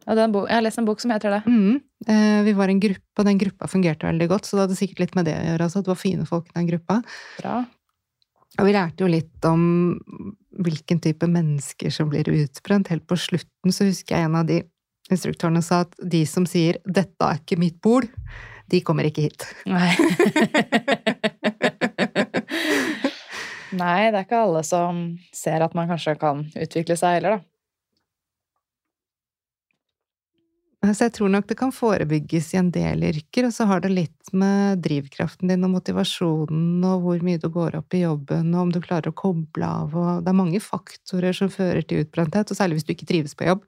[0.07, 1.41] Ja, jeg har lest en bok som heter det.
[1.45, 1.81] Mm.
[2.09, 5.03] Eh, vi var en gruppe, og den gruppa fungerte veldig godt, så det hadde sikkert
[5.03, 5.67] litt med det å gjøre.
[5.67, 7.01] Altså, det var fine folk i den gruppa.
[7.37, 7.59] Bra.
[8.57, 9.63] Og vi lærte jo litt om
[10.65, 12.89] hvilken type mennesker som blir utbrent.
[12.89, 14.63] Helt på slutten så husker jeg en av de
[15.13, 18.09] instruktørene sa at de som sier 'dette er ikke mitt bord',
[18.69, 19.45] de kommer ikke hit.
[19.65, 19.93] Nei.
[23.79, 27.49] Nei, det er ikke alle som ser at man kanskje kan utvikle seg heller, da.
[30.79, 33.89] Altså jeg tror nok det kan forebygges i en del yrker, og så har det
[33.91, 38.61] litt med drivkraften din og motivasjonen og hvor mye du går opp i jobben, og
[38.61, 42.47] om du klarer å koble av, og det er mange faktorer som fører til utbrenthet,
[42.47, 43.65] og særlig hvis du ikke trives på jobb.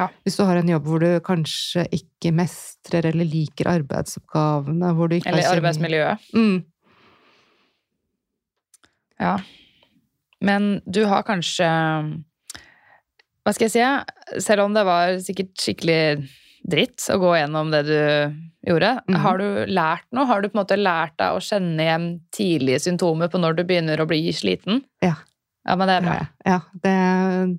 [0.00, 0.08] Ja.
[0.26, 5.20] Hvis du har en jobb hvor du kanskje ikke mestrer eller liker arbeidsoppgavene, hvor du
[5.20, 6.26] ikke Eller arbeidsmiljøet.
[6.34, 6.58] Mm.
[9.18, 9.36] Ja.
[10.40, 11.66] Men du har kanskje
[13.44, 14.40] Hva skal jeg si?
[14.44, 16.28] Selv om det var sikkert skikkelig
[16.68, 17.94] dritt å gå gjennom det du
[18.68, 19.16] gjorde, Mhm.
[19.22, 20.26] har du lært noe?
[20.26, 23.64] Har du på en måte lært deg å kjenne igjen tidlige symptomer på når du
[23.64, 24.82] begynner å bli sliten?
[25.00, 25.14] Ja.
[25.66, 26.12] Ja, men det er bra.
[26.44, 26.60] Ja, ja.
[26.82, 27.58] Det,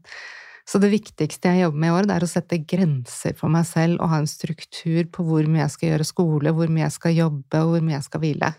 [0.67, 3.65] så det viktigste jeg jobber med i år, det er å sette grenser for meg
[3.65, 6.91] selv og ha en struktur på hvor mye jeg skal gjøre skole, hvor mye jeg
[7.00, 8.54] skal jobbe, og hvor mye jeg skal hvile.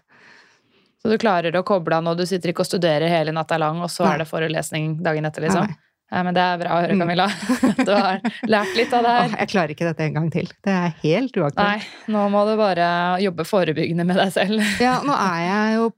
[1.00, 3.78] Så du klarer å koble av nå, du sitter ikke og studerer hele natta lang,
[3.80, 4.14] og så Nei.
[4.14, 5.70] er det forelesning dagen etter, liksom?
[5.70, 5.78] Nei.
[6.10, 7.28] Ja, men det er bra å høre, Camilla.
[7.30, 7.84] Camilla.
[7.86, 8.18] Du har
[8.50, 9.34] lært litt av det Åh, her.
[9.38, 10.50] jeg klarer ikke dette en gang til.
[10.66, 11.60] Det er helt uaktuelt.
[11.62, 12.88] Nei, nå må du bare
[13.22, 14.64] jobbe forebyggende med deg selv.
[14.82, 15.88] Ja, nå er jeg jo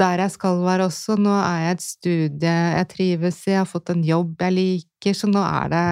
[0.00, 1.18] der jeg skal være også.
[1.20, 5.16] Nå er jeg et studie jeg trives i, jeg har fått en jobb jeg liker,
[5.18, 5.86] så nå er det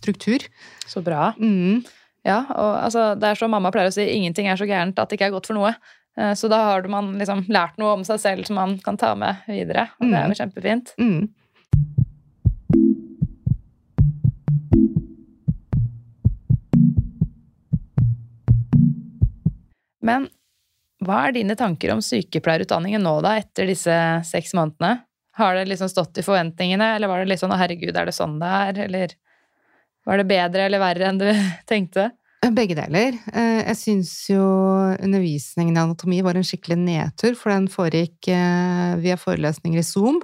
[0.00, 0.46] struktur.
[0.88, 1.34] Så bra.
[1.36, 1.82] Mm.
[2.24, 5.12] Ja, og altså, det er som mamma pleier å si, ingenting er så gærent at
[5.12, 5.74] det ikke er godt for noe.
[6.20, 9.14] Eh, Så da har man liksom lært noe om seg selv som man kan ta
[9.16, 9.88] med videre.
[10.00, 10.92] Og det er jo kjempefint.
[11.00, 11.28] Mm.
[20.00, 20.28] Men
[21.04, 23.94] hva er dine tanker om sykepleierutdanningen nå, da, etter disse
[24.28, 24.98] seks månedene?
[25.40, 28.12] Har det liksom stått i forventningene, eller var det litt sånn 'å herregud, er det
[28.16, 29.14] sånn det er', eller
[30.04, 31.28] var det bedre eller verre enn du
[31.70, 32.10] tenkte?
[32.54, 33.16] Begge deler.
[33.32, 34.40] Eh, Jeg syns jo
[35.00, 40.20] undervisningen i anatomi var en skikkelig nedtur, for den foregikk eh, via forelesninger i Zoom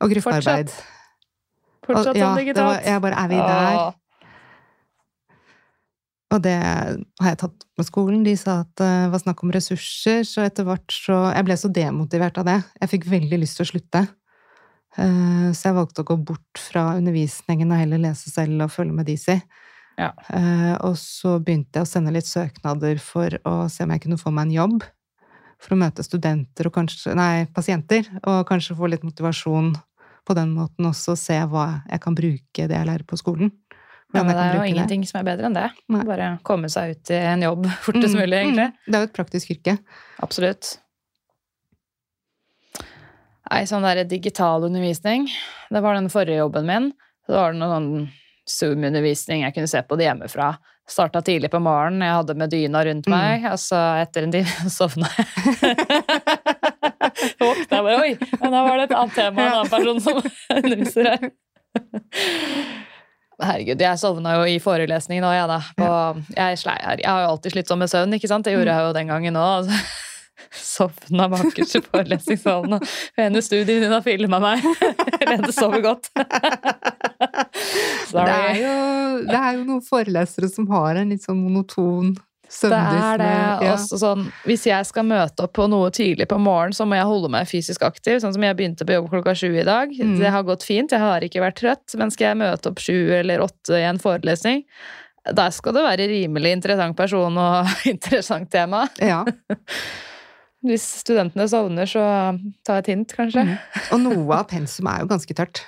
[0.00, 0.70] og gruppearbeid.
[1.84, 2.84] Fortsatt Og- ja, sånn var, digitalt?
[2.84, 3.76] jeg bare Er vi der?
[3.78, 3.94] Åh,
[6.30, 8.22] Og det har jeg tatt med skolen.
[8.24, 11.72] De sa at det var snakk om ressurser, så etter hvert så Jeg ble så
[11.72, 12.64] demotivert av det.
[12.82, 14.08] Jeg fikk veldig lyst til å slutte.
[14.98, 18.92] Eh, Så jeg valgte å gå bort fra undervisningen og heller lese selv og følge
[18.92, 19.42] med de si.
[19.98, 20.12] Ja.
[20.30, 24.18] Eh, Og så begynte jeg å sende litt søknader for å se om jeg kunne
[24.20, 24.84] få meg en jobb.
[25.58, 28.06] For å møte studenter og kanskje Nei, pasienter.
[28.22, 29.72] Og kanskje få litt motivasjon
[30.28, 31.16] på den måten også.
[31.18, 33.50] Se hva jeg kan bruke det jeg lærer på skolen.
[34.14, 35.66] Ja, men det er jo ingenting ingenting som er bedre enn det.
[35.92, 36.04] Nei.
[36.08, 38.68] Bare komme seg ut i en jobb fortest Mm, mulig, egentlig.
[38.70, 38.78] mm.
[38.86, 39.74] Det er jo et praktisk yrke.
[40.24, 40.70] Absolutt.
[43.48, 45.26] Nei, sånn der digital undervisning,
[45.72, 46.90] det var den forrige jobben min.
[47.26, 47.90] Så var det noe sånn
[48.48, 50.52] Zoom-undervisning jeg kunne se på det hjemmefra.
[50.88, 53.12] Starta tidlig på morgenen, jeg hadde med dyna rundt Mm.
[53.12, 55.26] meg, og så etter en time sovna jeg.
[57.40, 60.20] Våkna jeg bare Oi, men da var det et annet tema, en annen person som
[60.58, 61.30] underviser her.
[63.38, 65.58] Herregud, jeg sovna jo i forelesningen òg, jeg, da.
[65.78, 65.88] På,
[66.34, 68.48] jeg, jeg har jo alltid slitt sånn med søvn, ikke sant?
[68.48, 69.68] Det gjorde jeg jo den gangen òg.
[69.68, 69.76] Altså.
[70.72, 74.64] Sovna bakerst i forelesningssalen, og ene studien hun har filma meg.
[75.28, 76.08] Rente sover godt.
[78.08, 78.74] Det er, jo,
[79.26, 82.14] det er jo noen forelesere som har en litt sånn monoton
[82.48, 83.26] Det er det.
[83.66, 83.74] Ja.
[83.74, 87.08] Også sånn, hvis jeg skal møte opp på noe tidlig på morgenen, så må jeg
[87.10, 88.22] holde meg fysisk aktiv.
[88.22, 89.92] Sånn som jeg begynte på jobb klokka sju i dag.
[89.92, 90.16] Mm.
[90.22, 91.98] Det har gått fint, jeg har ikke vært trøtt.
[92.00, 94.64] Men skal jeg møte opp sju eller åtte i en forelesning,
[95.36, 98.86] der skal det være rimelig interessant person og interessant tema.
[98.96, 99.24] Ja.
[100.66, 102.02] Hvis studentene sovner, så
[102.66, 103.44] ta et hint, kanskje.
[103.46, 103.58] Mm.
[103.94, 105.62] Og noe av pensum er jo ganske tørt.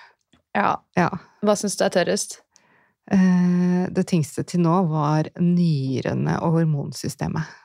[0.56, 0.74] Ja.
[0.98, 1.08] Ja.
[1.46, 2.40] Hva syns du er tørrest?
[3.10, 7.56] Eh, Det tyngste til nå var nyrene og hormonsystemet.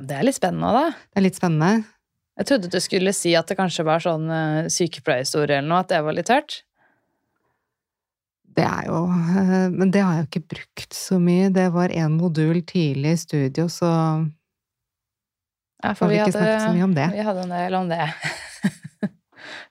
[0.00, 0.90] Det er litt spennende, da.
[1.10, 1.84] Det er litt spennende.
[2.40, 5.90] Jeg trodde du skulle si at det kanskje var sånn uh, sykepleierhistorie eller noe, at
[5.92, 6.62] det var litt tørt.
[8.50, 11.52] Det er jo eh, Men det har jeg jo ikke brukt så mye.
[11.54, 13.90] Det var én modul tidlig i studio, så
[15.82, 16.18] Ja, for vi
[16.82, 17.10] om det.
[17.14, 18.08] Vi hadde en del om det.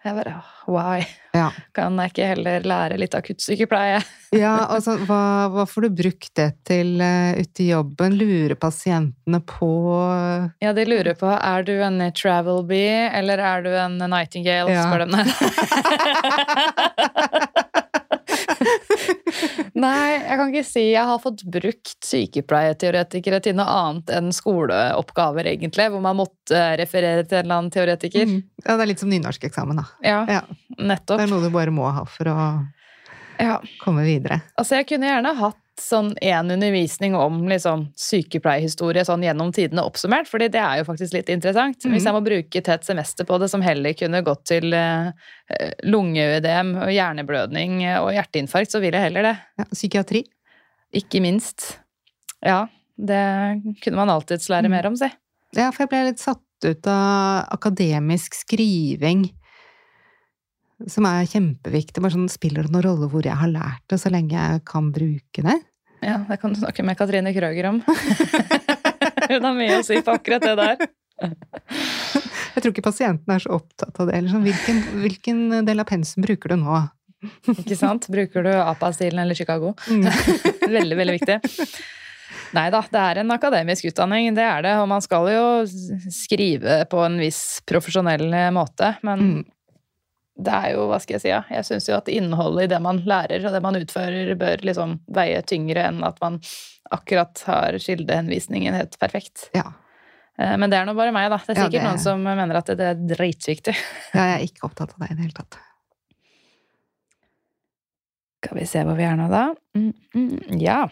[0.05, 0.35] Jeg bare
[0.69, 1.03] why?
[1.35, 1.49] Ja.
[1.77, 3.99] Kan jeg ikke heller lære litt akuttsykepleie?
[4.29, 8.13] Ja, altså, hva, hva får du brukt det til uh, ute i jobben?
[8.19, 9.69] Lurer pasientene på
[10.61, 14.85] Ja, de lurer på er du en travel bee, eller er du en nightingale, Ja.
[14.85, 15.17] spør de.
[19.79, 25.47] Nei, jeg kan ikke si jeg har fått brukt sykepleieteoretikere til noe annet enn skoleoppgaver,
[25.53, 28.25] egentlig, hvor man måtte referere til en eller annen teoretiker.
[28.29, 28.41] Mm.
[28.65, 29.87] Ja, det er litt som nynorskeksamen, da.
[30.05, 30.41] Ja, Ja,
[30.77, 31.17] nettopp.
[31.21, 32.37] det er noe du bare må ha for å
[33.39, 33.61] Ja.
[33.81, 34.41] komme videre.
[34.59, 40.27] Altså, jeg kunne gjerne hatt sånn en undervisning om liksom, sykepleiehistorie sånn gjennom tidene oppsummert,
[40.29, 41.83] fordi det er jo faktisk litt interessant.
[41.85, 41.93] Mm.
[41.95, 45.11] Hvis jeg må bruke tett semester på det, som heller kunne gått til eh,
[45.53, 49.35] eh, lungeødem, og hjerneblødning og hjerteinfarkt, så vil jeg heller det.
[49.61, 50.23] Ja, psykiatri.
[50.99, 51.77] Ikke minst.
[52.45, 52.63] Ja,
[52.97, 53.23] det
[53.83, 54.71] kunne man alltids lære Mhm.
[54.71, 55.09] mer om, si.
[55.55, 59.29] Ja, for jeg ble litt satt ut av akademisk skriving,
[60.87, 61.99] som er kjempeviktig.
[62.03, 64.91] Bare sånn, spiller det noen rolle hvor jeg har lært det, så lenge jeg kan
[64.95, 65.57] bruke det?
[66.05, 67.81] Ja, det kan du snakke med Katrine Krøger om.
[69.29, 70.87] Hun har mye å si på akkurat det der.
[71.19, 74.15] Jeg tror ikke pasienten er så opptatt av det.
[74.17, 76.79] Eller sånn, hvilken, hvilken del av pensum bruker du nå?
[77.51, 78.07] Ikke sant?
[78.11, 79.73] Bruker du APA-stilen eller Chicago?
[79.91, 80.07] Mm.
[80.79, 81.37] veldig, veldig viktig.
[82.55, 84.73] Nei da, det er en akademisk utdanning, det er det.
[84.81, 85.45] Og man skal jo
[86.15, 88.95] skrive på en viss profesjonell måte.
[89.05, 89.47] Men Mm.
[90.39, 91.41] Det er jo, hva skal jeg si, ja.
[91.51, 94.97] Jeg syns jo at innholdet i det man lærer og det man utfører, bør liksom
[95.15, 96.39] veie tyngre enn at man
[96.95, 99.49] akkurat har kildehenvisningen helt perfekt.
[99.57, 99.65] Ja.
[100.39, 101.37] Eh, Men det er nå bare meg, da.
[101.43, 103.75] Det er Ja, sikkert det- noen som mener at det er dritviktig.
[104.15, 105.59] ja, jeg er ikke opptatt av det i det hele tatt.
[108.43, 109.43] Skal vi se hvor vi er nå, da.
[109.75, 110.85] Mm, mm, ja.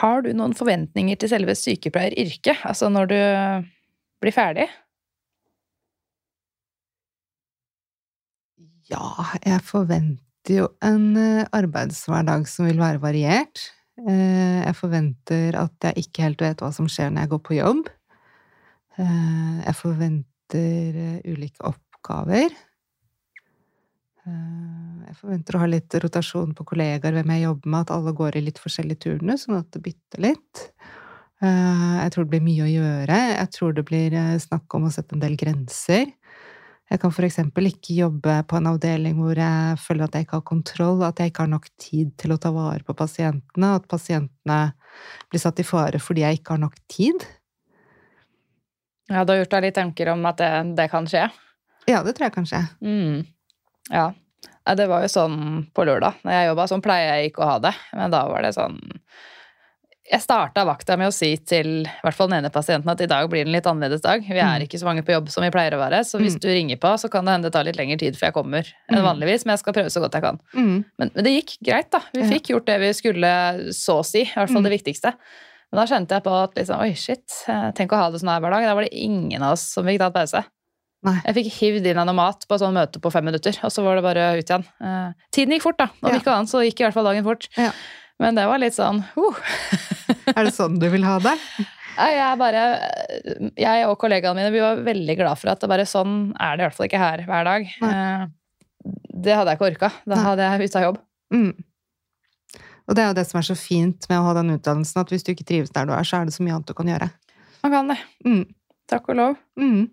[0.00, 2.64] Har du noen forventninger til selve sykepleieryrket?
[2.68, 3.18] Altså når du
[4.24, 4.66] blir ferdig?
[8.88, 9.08] Ja,
[9.44, 13.66] jeg forventer jo en eh, arbeidshverdag som vil være variert.
[14.00, 17.58] Eh, Jeg forventer at jeg ikke helt vet hva som skjer når jeg går på
[17.58, 17.90] jobb.
[18.98, 20.98] Eh, Jeg forventer
[21.28, 22.54] ulike oppgaver.
[24.28, 28.36] Jeg forventer å ha litt rotasjon på kollegaer, hvem jeg jobber med, at alle går
[28.36, 30.64] i litt forskjellige turnus, sånn at det bytter litt.
[31.40, 33.18] Jeg tror det blir mye å gjøre.
[33.38, 36.10] Jeg tror det blir snakk om å sette en del grenser.
[36.88, 40.38] Jeg kan for eksempel ikke jobbe på en avdeling hvor jeg føler at jeg ikke
[40.38, 43.88] har kontroll, at jeg ikke har nok tid til å ta vare på pasientene, at
[43.90, 44.60] pasientene
[45.28, 47.26] blir satt i fare fordi jeg ikke har nok tid.
[49.08, 51.26] Ja, du har gjort deg litt tanker om at det, det kan skje?
[51.88, 52.62] Ja, det tror jeg kanskje.
[52.84, 53.22] Mm.
[53.92, 54.10] Ja.
[54.68, 55.38] Ja, Det var jo sånn
[55.72, 56.18] på lørdag.
[56.24, 57.72] Når jeg jobba, sånn pleier jeg ikke å ha det.
[57.96, 58.76] Men da var det sånn
[60.08, 63.08] Jeg starta vakta med å si til i hvert fall den ene pasienten at i
[63.10, 64.22] dag blir det en litt annerledes dag.
[64.24, 64.64] Vi er Mm.
[64.64, 66.40] ikke så mange på jobb som vi pleier å være, så hvis Mm.
[66.40, 68.64] du ringer på, så kan det hende det tar litt lengre tid før jeg kommer
[68.88, 69.04] enn Mm.
[69.04, 70.40] vanligvis, men jeg skal prøve så godt jeg kan.
[70.54, 70.84] Mm.
[70.98, 72.00] Men, men det gikk greit, da.
[72.14, 74.22] Vi fikk gjort det vi skulle, så å si.
[74.22, 75.12] I hvert fall det viktigste.
[75.70, 78.30] Men da skjønte jeg på at liksom, oi, shit, eh, tenk å ha det sånn
[78.32, 78.64] her hver dag.
[78.64, 80.44] Da var det ingen av oss som fikk tatt pause.
[81.04, 81.20] Nei.
[81.26, 83.84] Jeg fikk hivd inn noe mat på et sånt møte på fem minutter, og så
[83.84, 84.64] var det bare ut igjen.
[84.80, 85.90] Eh, tiden gikk fort, da.
[86.02, 86.18] Om Ja.
[86.18, 87.46] ikke annet så gikk i hvert fall dagen fort.
[87.58, 87.70] Ja.
[88.18, 89.42] Men det var litt sånn uh.
[90.34, 91.34] Er det sånn du vil ha det?
[91.98, 92.64] Jeg bare
[93.58, 96.62] Jeg og kollegaene mine vi var veldig glad for at det bare sånn er det
[96.62, 97.72] i hvert fall ikke her hver dag.
[97.82, 98.28] Nei.
[99.26, 99.90] det hadde jeg ikke orka.
[100.06, 101.00] Da hadde jeg bytta jobb.
[101.34, 101.50] Mm.
[102.88, 105.10] Og det er jo det som er så fint med å ha den utdannelsen, at
[105.12, 106.88] hvis du ikke trives der du er, så er det så mye annet du kan
[106.88, 107.10] gjøre.
[107.64, 107.98] Man kan det.
[108.24, 108.44] Mm.
[108.88, 109.34] Takk og lov.
[109.60, 109.90] Mm.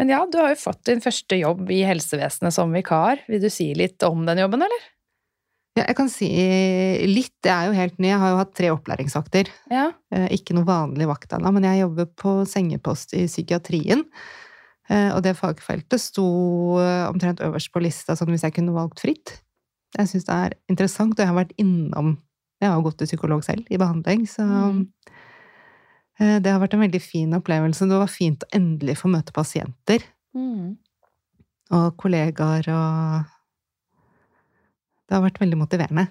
[0.00, 3.22] Men ja, du har jo fått din første jobb i helsevesenet som vikar.
[3.30, 4.88] Vil du si litt om den jobben, eller?
[5.78, 6.26] Ja, jeg kan si
[7.06, 7.36] litt.
[7.46, 8.08] Jeg er jo helt ny.
[8.10, 9.50] Jeg har jo hatt tre opplæringsvakter.
[9.70, 9.92] Ja.
[10.12, 14.02] Eh, Ikke noe vanlig vakt ennå, men jeg jobber på sengepost i psykiatrien.
[14.90, 19.00] Eh, Og det fagfeltet sto eh, omtrent øverst på lista sånn hvis jeg kunne valgt
[19.04, 19.36] fritt.
[19.96, 22.18] Jeg syns det er interessant, og jeg har vært innom
[22.60, 24.82] Jeg har jo gått til psykolog selv i behandling, så Mm.
[26.42, 27.88] det har vært en veldig fin opplevelse.
[27.88, 30.02] Det var fint å endelig få møte pasienter
[30.36, 30.76] Mm.
[31.70, 33.24] og kollegaer og
[35.10, 36.06] Det har vært veldig motiverende.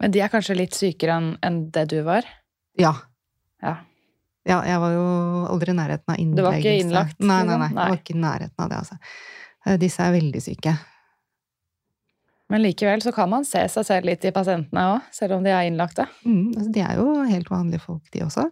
[0.00, 2.24] Men de er kanskje litt sykere enn en det du var?
[2.80, 2.94] Ja.
[3.62, 3.76] Ja.
[4.48, 5.02] Ja, jeg var jo
[5.52, 6.40] aldri i nærheten av innleggelse.
[6.40, 7.68] Du var ikke innlagt, Nei, nei, nei.
[7.68, 7.84] nei.
[7.84, 8.96] Jeg var ikke i nærheten av det, altså.
[9.66, 10.72] Eh, Disse er veldig syke.
[12.50, 15.52] Men likevel så kan man se seg selv litt i pasientene òg, selv om de
[15.54, 16.08] er innlagte.
[16.26, 18.48] Mm, altså, de er jo helt vanlige folk, de også.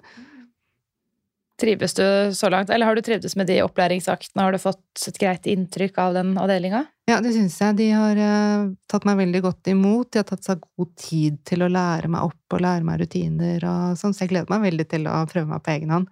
[1.60, 2.04] Trives du
[2.34, 4.46] så langt, eller har du trivdes med de opplæringsaktene?
[4.46, 6.86] Har du fått et greit inntrykk av den avdelinga?
[7.10, 7.76] Ja, det syns jeg.
[7.76, 10.08] De har uh, tatt meg veldig godt imot.
[10.08, 13.66] De har tatt seg god tid til å lære meg opp og lære meg rutiner
[13.68, 16.08] og sånn, så jeg gleder meg veldig til å prøve meg på egen hånd.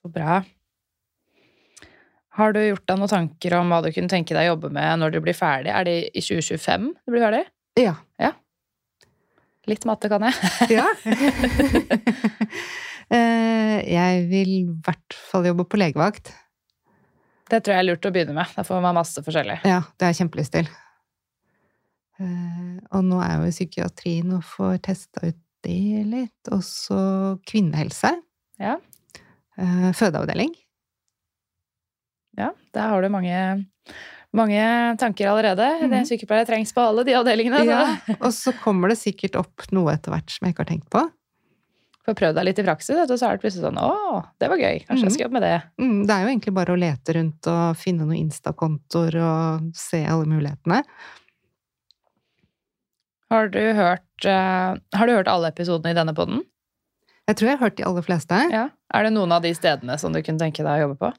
[0.00, 0.40] Så bra.
[2.40, 5.02] Har du gjort deg noen tanker om hva du kunne tenke deg å jobbe med
[5.02, 5.74] når du blir ferdig?
[5.74, 7.44] Er det i 2025 du blir ferdig?
[7.76, 7.98] Ja.
[9.66, 10.78] Litt matte kan jeg.
[10.78, 10.86] ja.
[13.12, 16.32] Eh, jeg vil i hvert fall jobbe på legevakt.
[17.46, 18.50] Det tror jeg er lurt å begynne med.
[18.56, 19.60] Da får man masse forskjellig.
[19.68, 20.68] Ja, det har jeg kjempelyst til.
[22.18, 25.78] Eh, og nå er jeg jo i psykiatrien og får testa ut det
[26.10, 26.50] litt.
[26.54, 26.98] Og så
[27.46, 28.10] kvinnehelse.
[28.62, 28.76] Ja.
[29.58, 30.54] Eh, Fødeavdeling.
[32.36, 33.66] Ja, der har du mange,
[34.36, 34.64] mange
[35.00, 35.68] tanker allerede.
[35.80, 36.04] Det Mhm.
[36.10, 37.64] Sykepleiere trengs på alle de avdelingene.
[37.64, 40.90] Ja, og så kommer det sikkert opp noe etter hvert som jeg ikke har tenkt
[40.90, 41.04] på.
[42.06, 44.60] Får prøvd deg litt i praksis, og så er det plutselig sånn Å, det var
[44.62, 44.82] gøy.
[44.86, 45.54] Kanskje jeg skal jobbe med det.
[45.82, 50.04] Mm, det er jo egentlig bare å lete rundt og finne noen Insta-kontoer og se
[50.06, 50.82] alle mulighetene.
[53.34, 56.44] Har du hørt, uh, har du hørt alle episodene i denne poden?
[57.26, 58.38] Jeg tror jeg har hørt de aller fleste.
[58.54, 58.68] Ja.
[58.94, 61.10] Er det noen av de stedene som du kunne tenke deg å jobbe på?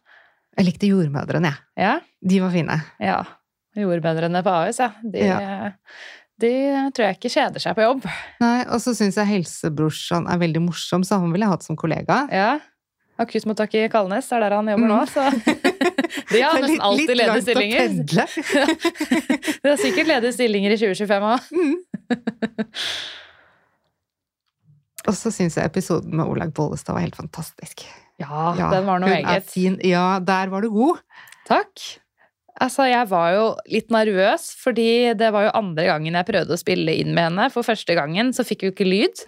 [0.58, 1.84] Jeg likte jordmødrene, jeg.
[1.84, 1.98] Ja.
[2.32, 2.80] De var fine.
[3.04, 3.20] ja.
[3.78, 4.88] Jordmødrene på Ahus, ja.
[5.04, 5.28] De,
[6.42, 6.52] de
[6.94, 8.08] tror jeg ikke kjeder seg på jobb.
[8.44, 11.78] Nei, Og så syns jeg helsebrorsan er veldig morsom, så han ville jeg hatt som
[11.80, 12.24] kollega.
[12.34, 12.52] Ja.
[13.18, 15.24] Akuttmottaket i Kalnes er der han jobber nå, så
[16.32, 17.80] De har nesten alltid litt ledige langt å stillinger.
[17.82, 18.24] pendle.
[19.64, 21.40] Det er sikkert ledige stillinger i 2025 òg.
[21.58, 21.76] Mm.
[25.08, 27.86] Og så syns jeg episoden med Olaug Bollestad var helt fantastisk.
[28.20, 29.78] Ja, Ja, den var noe hun er fin.
[29.86, 31.00] Ja, der var du god.
[31.48, 31.84] Takk.
[32.64, 36.60] Altså, jeg var jo litt nervøs, fordi det var jo andre gangen jeg prøvde å
[36.60, 37.48] spille inn med henne.
[37.54, 39.24] For første gangen så fikk vi jo ikke lyd.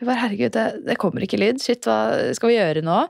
[0.00, 1.60] Vi bare, herregud, det, det kommer ikke lyd.
[1.62, 3.02] Shit, hva skal vi gjøre nå?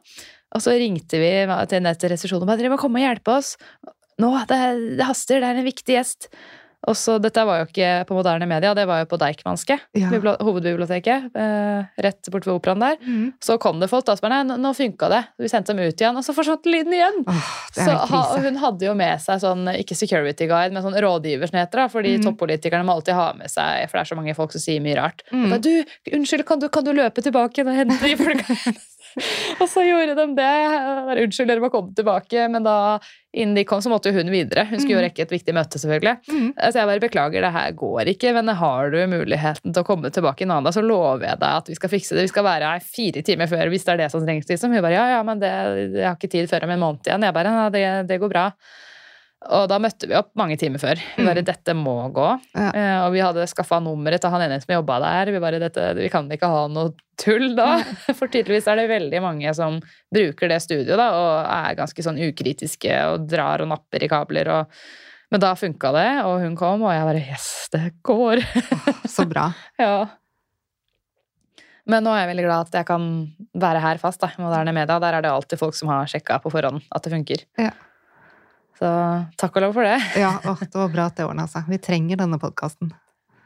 [0.52, 1.30] Og så ringte vi
[1.70, 3.54] til ned til resepsjonen og bare, dere må komme og hjelpe oss.
[4.20, 4.58] Nå, det,
[4.98, 6.28] det haster, det er en viktig gjest.
[6.90, 10.08] Og så, dette var jo ikke på moderne media, det var jo på Deichmanske, Ja.
[10.10, 12.96] hovedbiblioteket, eh, rett bort ved operaen der.
[13.06, 13.34] Mm.
[13.40, 15.22] Så kom det folk da, som bare, nei, nå, funka det.
[15.38, 17.22] Vi sendte dem ut igjen, og så forsvant lyden igjen.
[17.26, 21.48] Oh, Så ha, hun hadde jo med seg sånn, ikke security guide, men sånn rådgiver
[21.48, 22.26] som heter da, fordi mm.
[22.26, 24.98] toppolitikerne må alltid ha med seg, for det er så mange folk som sier mye
[24.98, 25.22] rart.
[25.30, 25.50] Mm.
[25.50, 25.84] Bare, du,
[26.18, 28.74] unnskyld, kan du, kan du løpe tilbake og hente de folka?
[29.60, 30.52] og så gjorde de det.
[31.24, 32.46] Unnskyld, dere må komme tilbake.
[32.52, 32.76] Men da,
[33.32, 34.64] innen de kom, så måtte hun videre.
[34.70, 35.06] Hun skulle jo Mhm.
[35.08, 36.14] rekke et viktig møte, selvfølgelig.
[36.28, 36.48] Mm.
[36.58, 40.10] Så jeg bare beklager, det her går ikke, men har du muligheten til å komme
[40.14, 42.26] tilbake en annen dag, så lover jeg deg at vi skal fikse det.
[42.28, 44.48] Vi skal være her fire timer før hvis det er det som trengs.
[44.48, 44.72] Liksom.
[44.72, 45.52] Hun bare ja, ja, men det,
[45.96, 47.22] jeg har ikke tid før om en måned igjen.
[47.28, 48.46] Jeg bare ja, det, det går bra.
[49.50, 51.00] Og da møtte vi opp mange timer før.
[51.16, 51.48] Vi bare Mm.
[51.48, 52.28] dette må gå.
[52.54, 52.68] Ja.
[52.70, 55.32] Eh, og vi hadde skaffa nummeret til han ene som jobba der.
[55.32, 57.82] Vi bare dette, vi kan ikke ha noe tull da.
[58.18, 59.80] For tydeligvis er det veldig mange som
[60.14, 64.48] bruker det studioet da, og er ganske sånn ukritiske og drar og napper i kabler.
[64.48, 64.66] og
[65.32, 68.42] men da funka det, og hun kom, og jeg bare Yes, det går!
[69.08, 69.46] Så bra.
[69.80, 70.06] ja.
[71.88, 73.06] Men nå er jeg veldig glad at jeg kan
[73.58, 74.20] være her fast.
[74.20, 74.98] da, Moderne Media.
[75.02, 77.46] Der er det alltid folk som har sjekka på forhånd at det funker.
[77.58, 77.70] Ja.
[78.78, 78.88] Så
[79.40, 79.98] takk og lov for det.
[80.24, 81.68] Ja, å, det var bra at det ordna seg.
[81.70, 82.92] Vi trenger denne podkasten.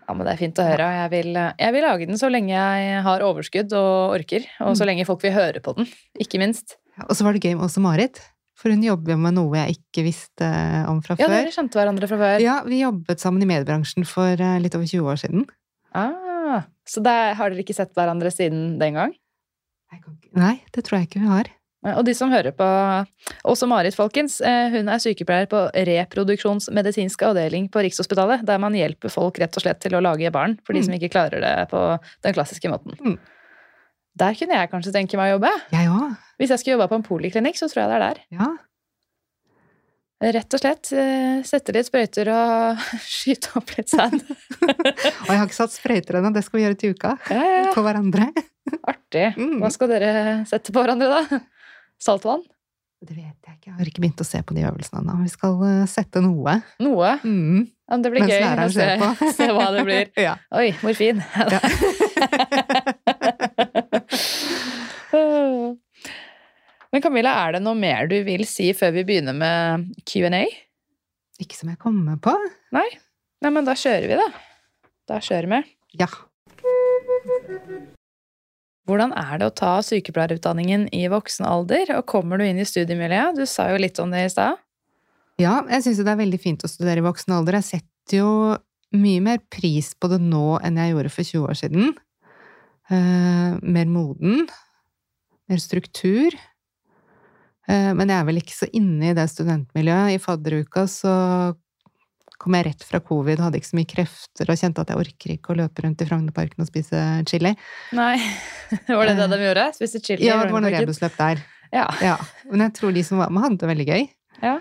[0.07, 0.87] Ja, men Det er fint å høre.
[1.01, 4.47] Jeg vil, jeg vil lage den så lenge jeg har overskudd og orker.
[4.63, 5.89] Og så lenge folk vil høre på den,
[6.23, 6.79] ikke minst.
[7.09, 8.23] Og så var det gøy med også Marit.
[8.57, 10.47] For hun jobber jo med noe jeg ikke visste
[10.89, 11.29] om fra før.
[11.29, 12.39] Ja, dere kjente hverandre fra før.
[12.41, 15.45] Ja, vi jobbet sammen i mediebransjen for eh, litt over 20 år siden.
[15.97, 19.13] Ah, så der har dere ikke sett hverandre siden den gang?
[20.37, 21.51] Nei, det tror jeg ikke vi har.
[21.95, 22.67] Og de som hører på
[23.47, 24.41] Også Marit, folkens.
[24.41, 29.63] eh, Hun er sykepleier på reproduksjonsmedisinsk avdeling på Rikshospitalet, der man hjelper folk rett og
[29.63, 30.85] slett til å lage barn for de Mm.
[30.85, 31.83] som ikke klarer det på
[32.23, 32.99] den klassiske måten.
[32.99, 33.19] Mm.
[34.17, 35.53] Der kunne jeg kanskje tenke meg å jobbe.
[35.71, 36.17] Jeg òg.
[36.41, 38.21] Hvis jeg skulle jobba på en poliklinikk, så tror jeg det er der.
[38.33, 38.57] Ja.
[40.33, 44.23] Rett og slett eh, sette litt sprøyter og skyte opp litt sand.
[44.65, 47.19] Og jeg har ikke satt sprøyter ennå, det skal vi gjøre til uka.
[47.29, 47.73] Ja, ja, ja.
[47.77, 48.31] På hverandre.
[48.89, 49.27] Artig.
[49.37, 49.59] Mm.
[49.61, 50.15] Hva skal dere
[50.49, 51.41] sette på hverandre, da?
[52.03, 52.43] Saltvann?
[53.07, 55.15] Det vet jeg ikke, jeg har ikke begynt å se på de øvelsene ennå.
[55.21, 56.55] Vi skal eh, sette noe.
[56.83, 57.11] Noe?
[57.23, 57.67] Mm.
[57.87, 58.87] Ja, det blir Mens gøy å se,
[59.37, 60.05] se hva det blir.
[60.27, 60.35] Ja.
[60.57, 61.21] Oi, morfin.
[61.37, 61.61] Ja.
[66.93, 70.47] Men Camilla, er det noe mer du vil si før vi begynner med Q&A?
[71.43, 72.33] Ikke som jeg kommer på.
[72.73, 72.89] Nei?
[73.45, 74.29] Nei, men da kjører vi, da.
[75.13, 75.61] Da kjører vi.
[76.01, 76.09] Ja.
[78.87, 83.35] Hvordan er det å ta sykepleierutdanningen i voksen alder, og kommer du inn i studiemiljøet?
[83.35, 84.61] Du sa jo litt om det i stad.
[85.43, 87.59] Ja, jeg syns det er veldig fint å studere i voksen alder.
[87.59, 88.31] Jeg setter jo
[88.97, 91.97] mye mer pris på det nå enn jeg gjorde for 20 år siden.
[92.87, 94.47] Uh, mer moden.
[95.51, 96.35] mer struktur.
[97.67, 100.15] Uh, Men jeg er vel ikke så inne i det studentmiljøet.
[100.15, 101.17] I fadderuka så
[102.41, 105.35] kom jeg rett fra covid, hadde ikke så mye krefter og kjente at jeg orker
[105.35, 107.53] ikke å løpe rundt i Frognerparken og spise chili.
[107.97, 108.15] Nei.
[108.99, 109.67] Var det det de gjorde?
[109.79, 110.29] Spiste chili?
[110.29, 111.43] Ja, det var noe rebusløp der.
[111.75, 111.87] Ja.
[112.05, 112.17] Ja.
[112.51, 114.09] Men jeg tror de som var med, hadde det veldig gøy.
[114.45, 114.57] ja.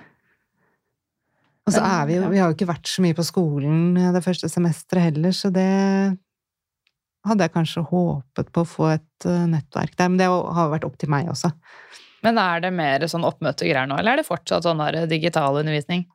[1.66, 2.28] Og så er vi jo.
[2.30, 5.66] Vi har jo ikke vært så mye på skolen det første semesteret heller, så det
[7.26, 10.12] hadde jeg kanskje håpet på å få et eh, nettverk der.
[10.12, 11.50] Men det har vært opp til meg også.
[12.26, 16.06] Men er det mer sånn oppmøtegreier nå, eller er det fortsatt sånn digital undervisning?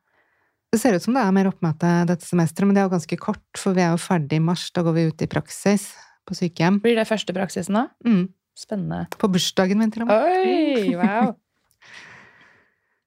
[0.71, 3.17] Det ser ut som det er mer oppmøte dette semesteret, men det er jo ganske
[3.19, 4.69] kort, for vi er jo ferdig i mars.
[4.71, 5.89] Da går vi ut i praksis
[6.27, 6.79] på sykehjem.
[6.83, 7.89] Blir det første praksisen da?
[8.07, 8.29] Mm.
[8.55, 9.05] Spennende.
[9.19, 10.31] På bursdagen min, til og med.
[10.31, 11.33] Oi, wow.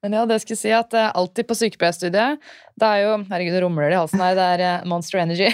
[0.05, 2.43] Men ja, det skulle si at uh, alltid på sykepleierstudiet
[2.77, 4.37] Det er jo Herregud, det rumler det i halsen her.
[4.37, 5.49] Det er uh, Monster Energy.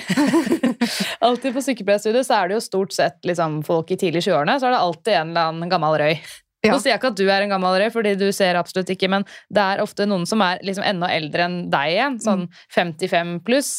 [1.27, 4.59] alltid på sykepleierstudiet så er det jo stort sett liksom, folk i tidlig 20-årene.
[4.59, 6.17] Så er det alltid en eller annen gammel røy.
[6.61, 6.75] Ja.
[6.75, 9.09] Nå sier jeg ikke at du er en gammel rev, fordi du ser absolutt ikke,
[9.09, 12.19] men det er ofte noen som er liksom enda eldre enn deg igjen.
[12.21, 12.43] Sånn
[12.75, 13.71] 55 pluss.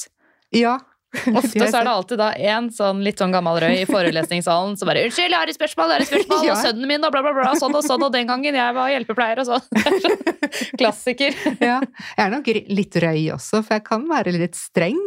[0.54, 0.80] Ja.
[1.38, 4.88] Ofte så er det alltid da en sånn litt sånn gammel røy i forelesningssalen som
[4.88, 6.54] bare 'Unnskyld, jeg har et spørsmål, jeg har et spørsmål!' Ja.
[6.54, 7.52] Og sønnen min, og bla, bla, bla.
[7.60, 10.22] Sånn og sånn, og den gangen jeg var hjelpepleier, og sånn.
[10.80, 11.36] Klassiker.
[11.60, 11.78] ja.
[12.16, 14.98] Jeg er nok litt røy også, for jeg kan være litt streng.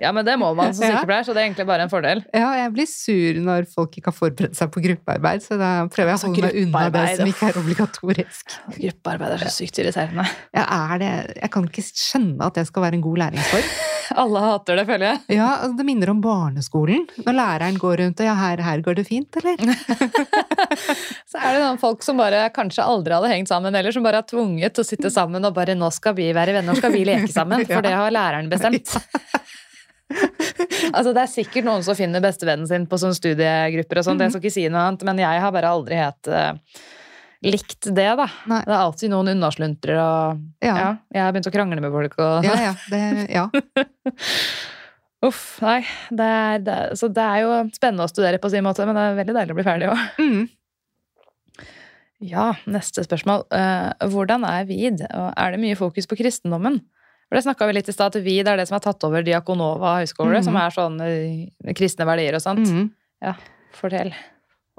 [0.00, 2.24] Ja, men det må man som sykepleier, så det er egentlig bare en fordel.
[2.34, 6.12] Ja, jeg blir sur når folk ikke har forberedt seg på gruppearbeid, så da prøver
[6.12, 8.54] jeg å Altså, holde meg unna det som ikke er obligatorisk.
[8.76, 10.26] Gruppearbeid er så sykt irriterende.
[10.54, 13.72] Jeg, er det, jeg kan ikke skjønne at det skal være en god læringsform.
[14.24, 15.20] Alle hater det, føler jeg.
[15.36, 17.04] Ja, altså, Det minner om barneskolen.
[17.26, 19.60] Når læreren går rundt og ja, her, her går det fint, eller?
[21.30, 24.22] Så er det noen folk som bare kanskje aldri hadde hengt sammen, eller som bare
[24.22, 26.94] er tvunget til å sitte sammen og bare 'nå skal vi være venner, nå skal
[26.94, 28.94] vi leke sammen', for det har læreren bestemt.
[30.96, 34.34] altså Det er sikkert noen som finner bestevennen sin på sånne studiegrupper og sånt, jeg
[34.34, 36.52] skal ikke si noe annet, men jeg har bare aldri helt eh,
[37.44, 38.28] likt det, da.
[38.50, 38.60] Nei.
[38.64, 40.74] Det er alltid noen unnasluntrer og ja.
[40.74, 40.90] Ja.
[41.12, 42.74] jeg har begynt å krangle med folk og Ja, ja.
[42.92, 43.48] Det, ja.
[45.24, 45.80] Uff, nei.
[46.10, 48.98] Det er, det, er- så det er jo spennende å studere på sin måte, men
[48.98, 50.04] det er veldig deilig å bli ferdig òg.
[50.20, 50.44] Mm.
[52.24, 53.46] Ja, neste spørsmål.
[53.52, 56.80] Uh, hvordan er VID, og er det mye fokus på kristendommen?
[57.28, 59.24] For Det snakka vi litt i stad, at VID er det som har tatt over
[59.26, 60.46] Diakonova høgskole, mm.
[60.46, 62.68] som er sånn eh, kristne verdier og sånt.
[62.68, 63.34] Mm.
[63.74, 64.12] Fortell.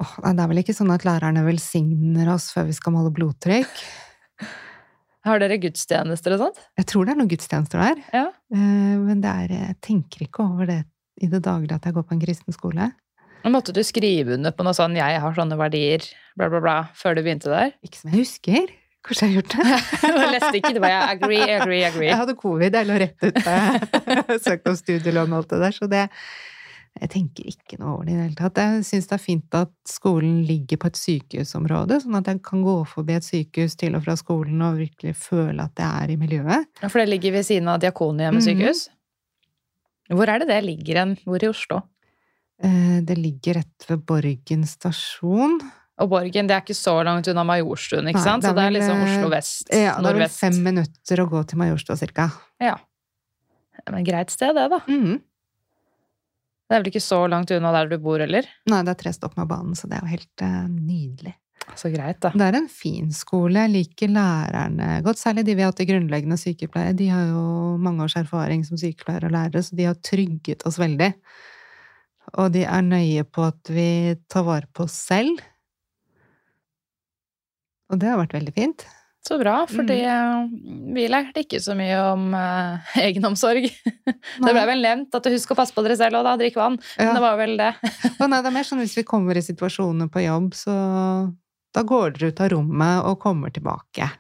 [0.02, 3.14] Oh, nei, det er vel ikke sånn at lærerne velsigner oss før vi skal måle
[3.16, 3.72] blodtrykk?
[5.26, 6.60] Har dere gudstjenester og sånt?
[6.78, 8.28] Jeg tror det er noen gudstjenester der, Ja.
[8.54, 10.84] Eh, men det er, jeg tenker ikke over det
[11.22, 12.92] i det daglige at jeg går på en kristen skole.
[13.46, 16.06] Måtte du skrive under på noe sånn 'jeg har sånne verdier',
[16.36, 17.74] bla, bla, bla, før du begynte der?
[17.86, 18.66] Ikke som jeg husker.
[19.06, 19.66] Kanskje jeg har gjort det?
[20.26, 22.08] Jeg leste ikke, det var jeg agree, agree, agree.
[22.10, 23.58] Jeg hadde covid, jeg lå rett ut da
[24.34, 26.10] jeg søkte om studielån og alt det der, så det
[26.96, 28.60] Jeg tenker ikke noe over det i det hele tatt.
[28.62, 32.62] Jeg syns det er fint at skolen ligger på et sykehusområde, sånn at jeg kan
[32.64, 36.16] gå forbi et sykehus til og fra skolen og virkelig føle at jeg er i
[36.22, 36.70] miljøet.
[36.82, 38.86] Ja, For det ligger ved siden av Diakonhjemmet sykehus?
[38.88, 40.16] sykehus?
[40.16, 41.14] Hvor er det det ligger hen?
[41.26, 41.82] Hvor i Oslo?
[42.64, 45.60] Eh, Det ligger rett ved Borgen stasjon.
[46.00, 48.44] Og Borgen, det er ikke så langt unna Majorstuen, ikke Nei, sant?
[48.44, 51.30] det er Så det er liksom Oslo vest, Ja, det er vel fem minutter å
[51.30, 52.32] gå til Majorstua cirka.
[52.60, 52.78] Ja.
[53.92, 54.80] Men greit sted, det, da.
[54.88, 55.20] Mhm.
[56.66, 58.46] Det er vel ikke så langt unna der du bor heller?
[58.72, 61.36] Nei, det er tre stopp med banen, så det er jo helt uh, nydelig.
[61.78, 62.30] Så greit, da.
[62.34, 63.58] Det er en fin skole.
[63.66, 65.18] Jeg liker lærerne godt.
[65.22, 66.94] Særlig de vi har hatt i grunnleggende sykepleie.
[66.98, 67.46] De har jo
[67.82, 71.10] mange års erfaring som sykepleiere og lærere, så de har trygget oss veldig.
[72.42, 73.90] Og de er nøye på at vi
[74.32, 75.42] tar vare på oss selv.
[77.94, 78.86] Og det har vært veldig fint.
[79.26, 80.50] Så bra, fordi mm.
[80.94, 83.66] vi lærte ikke så mye om eh, egenomsorg.
[83.66, 86.78] Det ble vel nevnt at husk å passe på dere selv og da, drikk vann.
[87.00, 87.72] Men det var vel det.
[88.22, 90.76] Og nei, det er mer sånn hvis vi kommer i situasjoner på jobb, så
[91.76, 94.12] da går dere ut av rommet og kommer tilbake.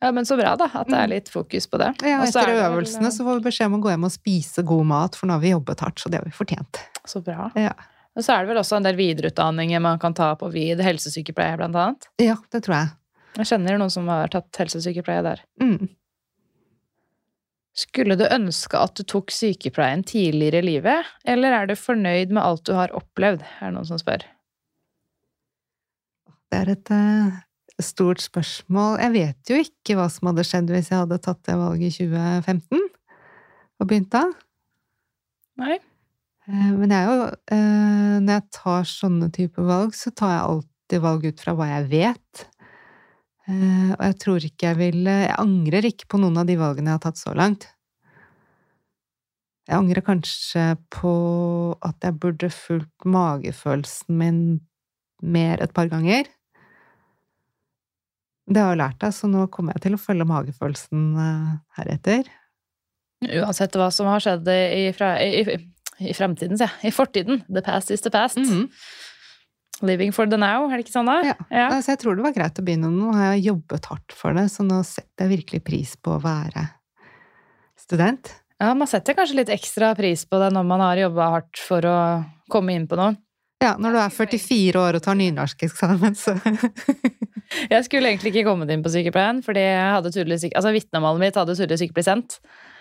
[0.00, 0.64] Ja, men så bra, da.
[0.72, 1.10] At det er Mm.
[1.12, 1.92] litt fokus på det.
[2.00, 4.12] Ja, etter er det vel, øvelsene så får vi beskjed om å gå hjem og
[4.14, 6.80] spise god mat, for nå har vi jobbet hardt, så det har vi fortjent.
[7.04, 7.50] Så bra.
[7.54, 7.74] Ja.
[8.18, 11.58] Og så er det vel også en del videreutdanninger man kan ta på VID, helsesykepleie
[11.60, 12.08] blant annet.
[12.22, 12.92] Ja, det tror jeg.
[13.38, 15.42] Jeg kjenner noen som har tatt helsesykepleie der.
[15.62, 15.92] Mm.
[17.80, 22.42] Skulle du ønske at du tok sykepleien tidligere i livet, eller er du fornøyd med
[22.42, 23.44] alt du har opplevd?
[23.60, 24.26] Er det noen som spør.
[26.50, 27.38] Det er et uh,
[27.78, 28.98] stort spørsmål.
[29.04, 32.08] Jeg vet jo ikke hva som hadde skjedd hvis jeg hadde tatt det valget i
[32.10, 32.88] 2015
[33.80, 34.26] og begynt da.
[35.60, 35.78] Nei.
[36.50, 41.04] Eh, Men jeg jo, eh, når jeg tar sånne typer valg, så tar jeg alltid
[41.04, 42.46] valg ut fra hva jeg vet.
[43.46, 46.90] Eh, Og jeg tror ikke jeg vil Jeg angrer ikke på noen av de valgene
[46.90, 47.68] jeg har tatt så langt.
[49.68, 54.60] Jeg angrer kanskje på at jeg burde fulgt magefølelsen min
[55.22, 56.26] mer et par ganger.
[58.50, 61.04] Det har jeg lært deg, så nå kommer jeg til å følge magefølelsen
[61.76, 62.26] heretter.
[63.20, 65.44] Uansett hva som har skjedd i, fra, i,
[66.00, 66.90] i fremtiden, sier jeg.
[66.90, 67.42] I fortiden.
[67.48, 68.38] The past is the past.
[68.40, 68.68] Mhm.
[69.82, 71.14] Living for the now, er det ikke sånn da?
[71.24, 71.68] Ja.
[71.70, 72.90] Altså, jeg tror det var greit å begynne.
[72.92, 76.20] Nå har jeg jobbet hardt for det, så nå setter jeg virkelig pris på å
[76.20, 76.66] være
[77.80, 78.28] student.
[78.60, 81.86] Ja, man setter kanskje litt ekstra pris på det når man har jobba hardt for
[81.88, 81.96] å
[82.52, 83.16] komme inn på noe.
[83.60, 86.36] Ja, når du er 44 år og tar nynorskeksamen, så
[87.72, 90.12] Jeg skulle egentlig ikke kommet inn på sykepleien, fordi jeg hadde
[90.54, 92.38] Altså, vitnemålet mitt hadde tydeligvis ikke blitt sendt.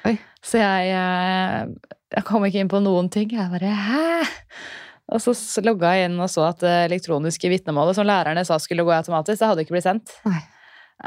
[0.07, 0.13] Oi.
[0.45, 3.33] Så jeg, eh, jeg kom ikke inn på noen ting.
[3.33, 4.29] Jeg bare Hæ?
[5.09, 5.33] Og så
[5.65, 9.39] logga jeg inn og så at det elektroniske vitnemålet som lærerne sa skulle gå automatisk,
[9.41, 10.13] det hadde ikke blitt sendt.
[10.29, 10.43] Nei.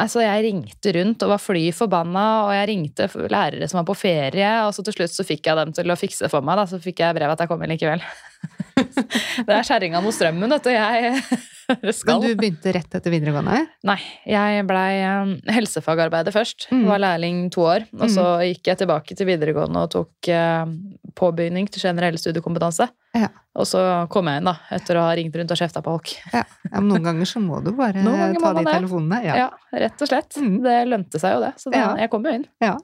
[0.03, 3.97] Altså, jeg ringte rundt og var fly forbanna, og jeg ringte lærere som var på
[4.01, 6.65] ferie, og så til slutt så fikk jeg dem til å fikse for meg, da,
[6.67, 8.03] så fikk jeg brev at jeg kom inn likevel.
[9.47, 10.73] det er kjerringa mot strømmen, vet du.
[10.73, 11.21] Jeg
[11.99, 12.19] skal.
[12.21, 13.61] Men du begynte rett etter videregående?
[13.89, 16.69] Nei, jeg blei um, helsefagarbeider først.
[16.73, 16.85] Mm.
[16.91, 17.87] Var lærling to år.
[18.01, 22.87] Og så gikk jeg tilbake til videregående og tok påbygning påbegynning til generell studiekompetanse.
[23.17, 23.29] Ja.
[23.59, 23.81] Og så
[24.13, 26.13] kom jeg inn, da, etter å ha ringt rundt og kjefta på folk.
[26.33, 26.41] Ja.
[26.65, 29.19] ja, men noen ganger så må du bare ta de telefonene.
[29.27, 29.51] Ja, Ja.
[29.85, 30.39] rett og slett.
[30.41, 30.57] Mm.
[30.65, 31.53] Det lønte seg jo, det.
[31.61, 32.49] Så da, jeg kom jo inn.
[32.65, 32.79] ja.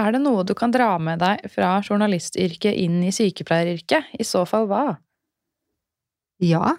[0.00, 4.14] Er det noe du kan dra med deg fra journalistyrket inn i sykepleieryrket?
[4.18, 4.84] I så fall hva?
[6.42, 6.74] Ja,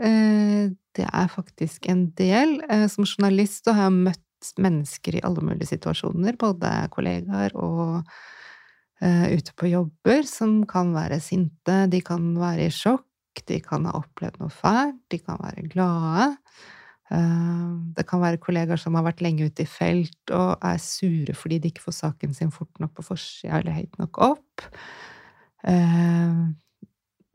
[0.00, 2.60] eh, det er faktisk en del.
[2.70, 8.04] Eh, Som journalist har jeg møtt mennesker i alle mulige situasjoner, både kollegaer og
[9.02, 13.06] eh, ute på jobber, som kan være sinte, de kan være i sjokk,
[13.48, 16.32] de kan ha opplevd noe fælt, de kan være glade.
[17.10, 21.34] Eh, Det kan være kollegaer som har vært lenge ute i felt og er sure
[21.34, 24.66] fordi de ikke får saken sin fort nok på forsida eller høyt nok opp.
[25.64, 26.52] Eh,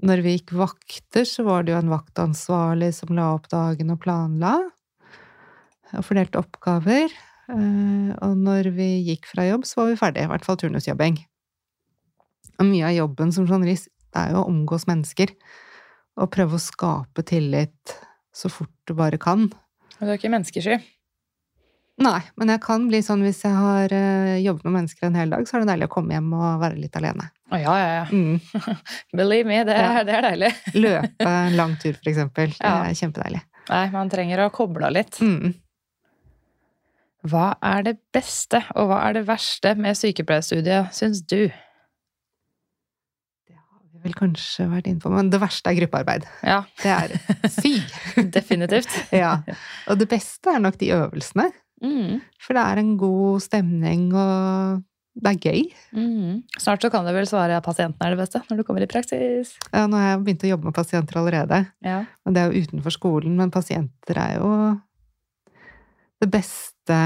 [0.03, 4.01] Når vi gikk vakter, så var det jo en vaktansvarlig som la opp dagen og
[4.03, 4.57] planla,
[5.93, 7.09] og fordelte oppgaver.
[7.49, 11.17] Eh, Og når vi gikk fra jobb, så var vi ferdige, i hvert fall turnusjobbing.
[12.59, 15.32] Og mye av jobben som journalist er jo å omgås mennesker,
[16.17, 17.95] og prøve å skape tillit
[18.34, 19.47] så fort du bare kan.
[20.03, 20.77] Du er ikke menneskesky.
[22.03, 25.29] Nei, men jeg kan bli sånn hvis jeg har eh, jobbet med mennesker en hel
[25.29, 27.27] dag, så er det deilig å komme hjem og være litt alene.
[27.53, 28.05] Å ja, ja, ja.
[28.09, 28.39] Mm.
[29.19, 30.03] Believe me, det er, Ja.
[30.07, 30.49] det er deilig.
[30.87, 32.49] Løpe en lang tur, for eksempel.
[32.57, 32.79] Det Ja.
[32.89, 33.43] er kjempedeilig.
[33.69, 35.19] Nei, man trenger å koble av litt.
[35.21, 35.53] Mm.
[37.29, 41.45] Hva er det beste, og hva er det verste med sykepleierstudiet, syns du?
[44.03, 46.25] Vel kanskje vært inne på, men det verste er gruppearbeid.
[46.43, 47.13] Ja, Det er
[47.53, 47.77] fy!
[48.37, 48.91] definitivt.
[49.23, 49.37] ja.
[49.87, 51.49] Og det beste er nok de øvelsene.
[51.83, 52.19] Mm.
[52.39, 54.83] For det er en god stemning, og
[55.19, 55.63] det er gøy.
[55.95, 56.43] Mm.
[56.59, 58.89] Snart så kan du vel svare at pasienten er det beste, når du kommer i
[58.91, 59.55] praksis.
[59.71, 61.99] Ja, nå har jeg begynt å jobbe med pasienter allerede, Ja.
[62.25, 64.49] og det er jo utenfor skolen, men pasienter er jo
[66.23, 66.97] det beste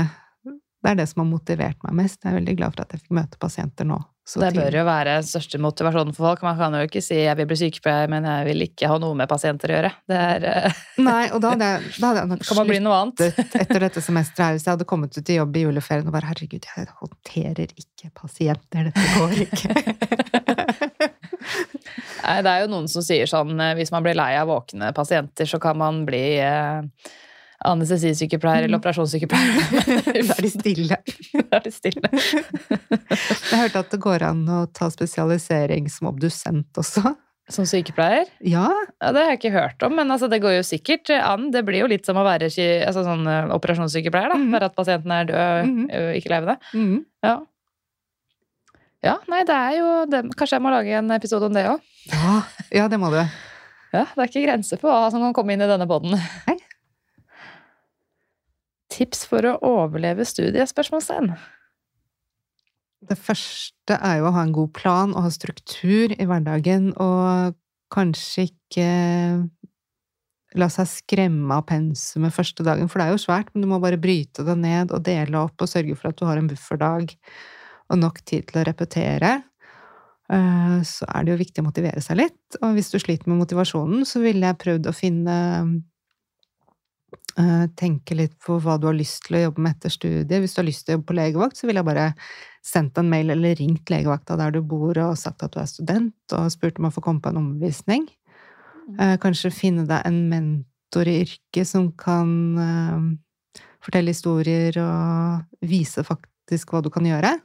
[0.87, 2.21] Det er det som har motivert meg mest.
[2.23, 3.97] Jeg er veldig glad for at jeg fikk møte pasienter nå.
[4.23, 4.79] så det bør tidlig.
[4.79, 6.39] jo være største motivasjonen for folk.
[6.47, 9.13] Man kan jo ikke si 'jeg vil bli sykepleier, men jeg vil ikke ha noe
[9.13, 9.91] med pasienter å gjøre'.
[10.07, 10.71] Det er, eh,
[11.03, 13.17] Nei, og da hadde jeg, da hadde jeg nok kan man bli noe annet.
[13.19, 16.13] sluttet etter dette semesteret her, hvis jeg hadde kommet ut i jobb i juleferien og
[16.15, 19.75] bare 'herregud, jeg håndterer ikke pasienter, dette går ikke'.
[22.23, 24.95] Nei, det er jo noen som sier sånn eh, hvis man blir lei av våkne
[24.95, 26.79] pasienter, så kan man bli eh,
[27.65, 29.53] anestesisykepleier eller operasjonssykepleier.
[30.27, 30.97] da er de stille.
[31.33, 32.09] Da er de stille.
[33.51, 37.15] Jeg hørte at det går an å ta spesialisering som obdusent også.
[37.49, 38.27] Som sykepleier?
[38.43, 38.67] Ja,
[38.99, 41.45] Ja, Det har jeg ikke hørt om, men altså, det går jo sikkert an.
[41.53, 44.33] Det blir jo litt som å være altså, sånn, eh, operasjonssykepleier.
[44.33, 44.51] da, Mhm.
[44.51, 46.15] Bare at pasienten er død, mm -hmm.
[46.19, 46.57] ikke levende.
[46.73, 47.05] mm.
[47.23, 47.39] Ja.
[49.03, 51.79] ja, nei, det er jo det, Kanskje jeg må lage en episode om det òg.
[52.11, 53.23] ja, ja det må du.
[53.93, 56.11] Ja, det er ikke grenser for hva som kan komme inn i denne poden.
[56.47, 56.57] Nei.
[58.97, 60.71] Tips for å overleve studiet?
[60.71, 61.35] Spørsmålstegn.
[63.07, 67.53] Det første er jo å ha en god plan og ha struktur i hverdagen, og
[67.93, 68.87] kanskje ikke
[70.57, 73.77] la seg skremme av pensumet første dagen, for det er jo svært, men du må
[73.83, 77.13] bare bryte det ned og dele opp og sørge for at du har en bufferdag
[77.91, 79.35] og nok tid til å repetere.
[80.31, 83.43] Eh, Så er det jo viktig å motivere seg litt, og hvis du sliter med
[83.43, 85.37] motivasjonen, så ville jeg prøvd å finne
[87.77, 90.41] Tenke litt på hva du har lyst til å jobbe med etter studiet.
[90.41, 92.07] Hvis du har lyst til å jobbe på legevakt, så ville jeg bare
[92.65, 96.17] sendt en mail eller ringt legevakta der du bor og sagt at du er student,
[96.33, 98.07] og spurt om å få komme på en omvisning.
[98.97, 102.33] Eh, Kanskje finne deg en mentor i yrket som kan
[102.63, 107.37] eh, fortelle historier og vise faktisk hva du kan gjøre.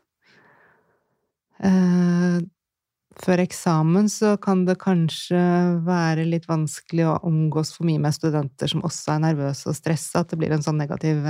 [3.12, 5.40] Eh, før eksamen så kan det kanskje
[5.84, 10.20] være litt vanskelig å omgås for mye med studenter som også er nervøse og stressa,
[10.24, 11.20] at det blir en sånn negativ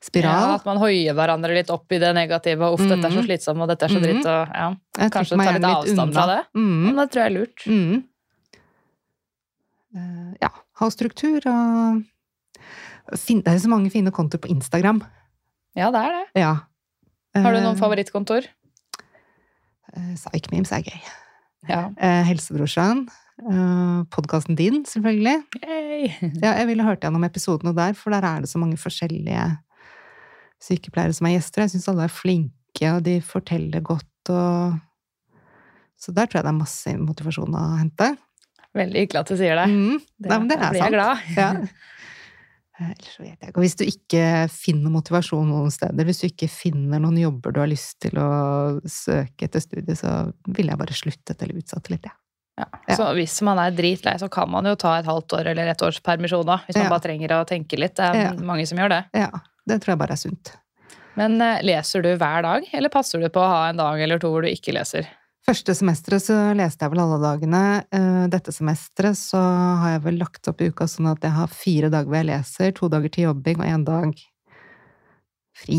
[0.00, 0.32] spiral.
[0.48, 2.70] Ja, at man hoier hverandre litt opp i det negative.
[2.72, 3.26] Uff, dette er så Mhm.
[3.26, 4.24] slitsomt, og dette er så dritt.
[4.24, 4.68] Og, ja.
[4.98, 6.46] Jeg kanskje ta litt avstand fra det.
[6.56, 6.84] Mm.
[6.84, 7.66] Men det tror jeg er lurt.
[7.66, 8.04] Mm.
[9.96, 10.48] Eh, ja,
[10.80, 12.04] ha struktur og
[13.18, 15.02] fin Det er så mange fine kontoer på Instagram.
[15.74, 16.26] Ja, det er det.
[16.42, 16.54] Ja.
[17.34, 18.46] Har du noen Eh, favorittkontor?
[19.94, 21.00] Eh, Psych-memes er gøy.
[21.68, 21.86] Ja.
[21.96, 23.06] Eh, Helsebrorsan.
[23.38, 25.36] Uh, Podkasten din, selvfølgelig.
[26.42, 29.44] Ja, jeg ville hørt gjennom episodene der, for der er det så mange forskjellige
[30.62, 31.64] sykepleiere som er gjester.
[31.64, 34.78] Jeg syns alle er flinke, og de forteller godt og
[35.98, 38.12] Så der tror jeg det er masse motivasjon å hente.
[38.78, 39.64] Veldig hyggelig at du sier det.
[39.72, 39.96] Mm.
[39.98, 40.78] Det, Nei, men det er sant.
[40.78, 41.30] jeg glad.
[41.34, 41.48] Ja.
[42.80, 43.56] Eh, Ellers så vet jeg ikke.
[43.56, 44.22] Og hvis du ikke
[44.54, 48.28] finner motivasjon noen steder, hvis du ikke finner noen jobber du har lyst til å
[48.86, 52.14] søke etter studie, så ville jeg bare sluttet eller utsatt litt, jeg.
[52.58, 52.64] Ja.
[52.88, 52.94] Ja.
[52.98, 55.82] Så hvis man er dritlei, så kan man jo ta et halvt år eller et
[55.86, 56.90] års permisjon da, hvis man Ja.
[56.90, 57.94] bare trenger å tenke litt.
[57.94, 58.32] Det er Ja.
[58.34, 59.04] mange som gjør det.
[59.14, 59.30] Ja.
[59.66, 60.52] Det tror jeg bare er sunt.
[61.16, 64.18] Men eh, leser du hver dag, eller passer du på å ha en dag eller
[64.18, 65.06] to hvor du ikke leser?
[65.48, 67.60] Første semesteret så leste jeg vel alle dagene.
[67.96, 69.40] Eh, Dette semesteret så
[69.80, 72.74] har jeg vel lagt opp uka sånn at jeg har fire dager hvor jeg leser,
[72.76, 74.12] to dager til jobbing og én dag
[75.58, 75.78] fri.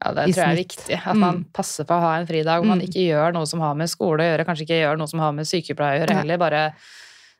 [0.00, 0.96] Ja, det tror jeg er viktig.
[1.08, 1.44] At man Mm.
[1.52, 2.86] passer på å ha en fridag Om man Mm.
[2.88, 5.32] ikke gjør noe som har med skole å gjøre, kanskje ikke gjør noe som har
[5.32, 6.74] med sykepleie å gjøre, heller bare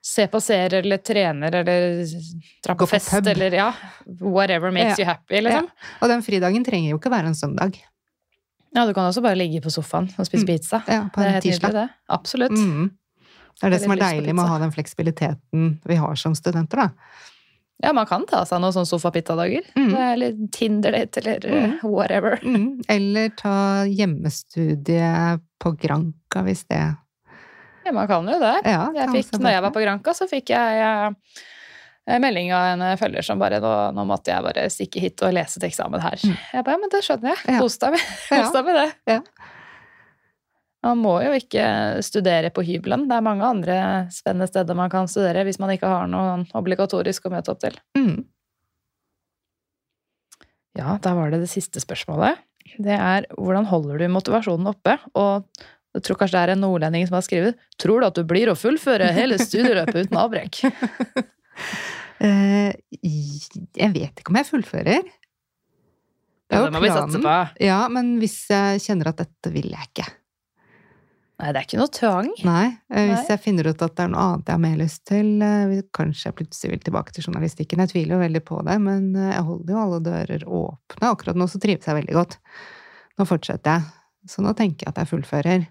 [0.03, 2.05] se på serier eller trener eller
[2.65, 3.73] dra på fest eller ja,
[4.21, 5.05] whatever makes Ja.
[5.05, 5.69] you happy, liksom.
[6.03, 7.75] Og den fridagen trenger jo ikke være en søndag.
[8.75, 10.47] Ja, du kan også bare ligge på sofaen og spise Mm.
[10.51, 10.83] pizza.
[10.89, 11.73] Ja, på Det er en nydelig, tirsdag.
[11.73, 11.89] det.
[12.09, 12.51] Absolutt.
[12.53, 12.91] Mm.
[13.61, 16.77] Det er det som er deilig med å ha den fleksibiliteten vi har som studenter,
[16.77, 16.91] da.
[17.83, 19.62] Ja, man kan ta seg noen sånne sofapizzadager.
[19.77, 19.95] Mm.
[19.97, 21.79] Eller Tinder-date eller mm.
[21.85, 22.39] whatever.
[22.43, 22.83] Mm.
[22.89, 26.97] Eller ta hjemmestudie på Granca, hvis det
[27.87, 28.55] Ja, man kan jo det.
[28.64, 31.11] Ja, Jeg fikk, når jeg var på Granca, så fikk jeg eh,
[32.07, 35.35] melding av en eh, følger som bare nå, nå måtte jeg bare stikke hit og
[35.35, 36.21] lese til eksamen her.
[36.23, 36.39] Mm.
[36.53, 37.43] Jeg bare, ja, men det skjønner jeg.
[37.57, 37.61] Ja.
[37.65, 38.89] Kos deg med, kos deg med det.
[39.11, 39.21] Ja.
[40.87, 41.67] Man må jo ikke
[42.07, 43.09] studere på hybelen.
[43.11, 43.77] Det er mange andre
[44.15, 47.79] spennende steder man kan studere hvis man ikke har noe obligatorisk å møte opp til.
[47.99, 48.21] Mm.
[50.77, 52.39] Ja, da var det det siste spørsmålet.
[52.83, 54.99] Det er hvordan holder du motivasjonen oppe?
[55.19, 55.47] Og
[55.97, 58.51] jeg tror kanskje det er en nordlending som har skrevet Tror du at du blir
[58.53, 60.61] å fullføre hele studieløpet uten avbrekk?
[62.17, 62.73] Eh,
[63.05, 65.03] jeg vet ikke om jeg fullfører.
[66.49, 67.35] Det er jo det må vi satse på.
[67.61, 70.07] Ja, men hvis jeg kjenner at dette vil jeg ikke.
[71.37, 72.31] Nei, det er ikke noe tvang.
[72.49, 72.63] Nei.
[72.89, 73.35] eh, Hvis Nei.
[73.35, 76.31] jeg finner ut at det er noe annet jeg har mer lyst til, eh, kanskje
[76.31, 77.85] jeg plutselig vil tilbake til journalistikken.
[77.85, 81.11] Jeg tviler jo veldig på det, men jeg holder jo alle dører åpne.
[81.13, 82.39] Akkurat nå så trives jeg veldig godt.
[83.21, 83.93] Nå fortsetter jeg.
[84.33, 85.69] Så nå tenker jeg at jeg fullfører.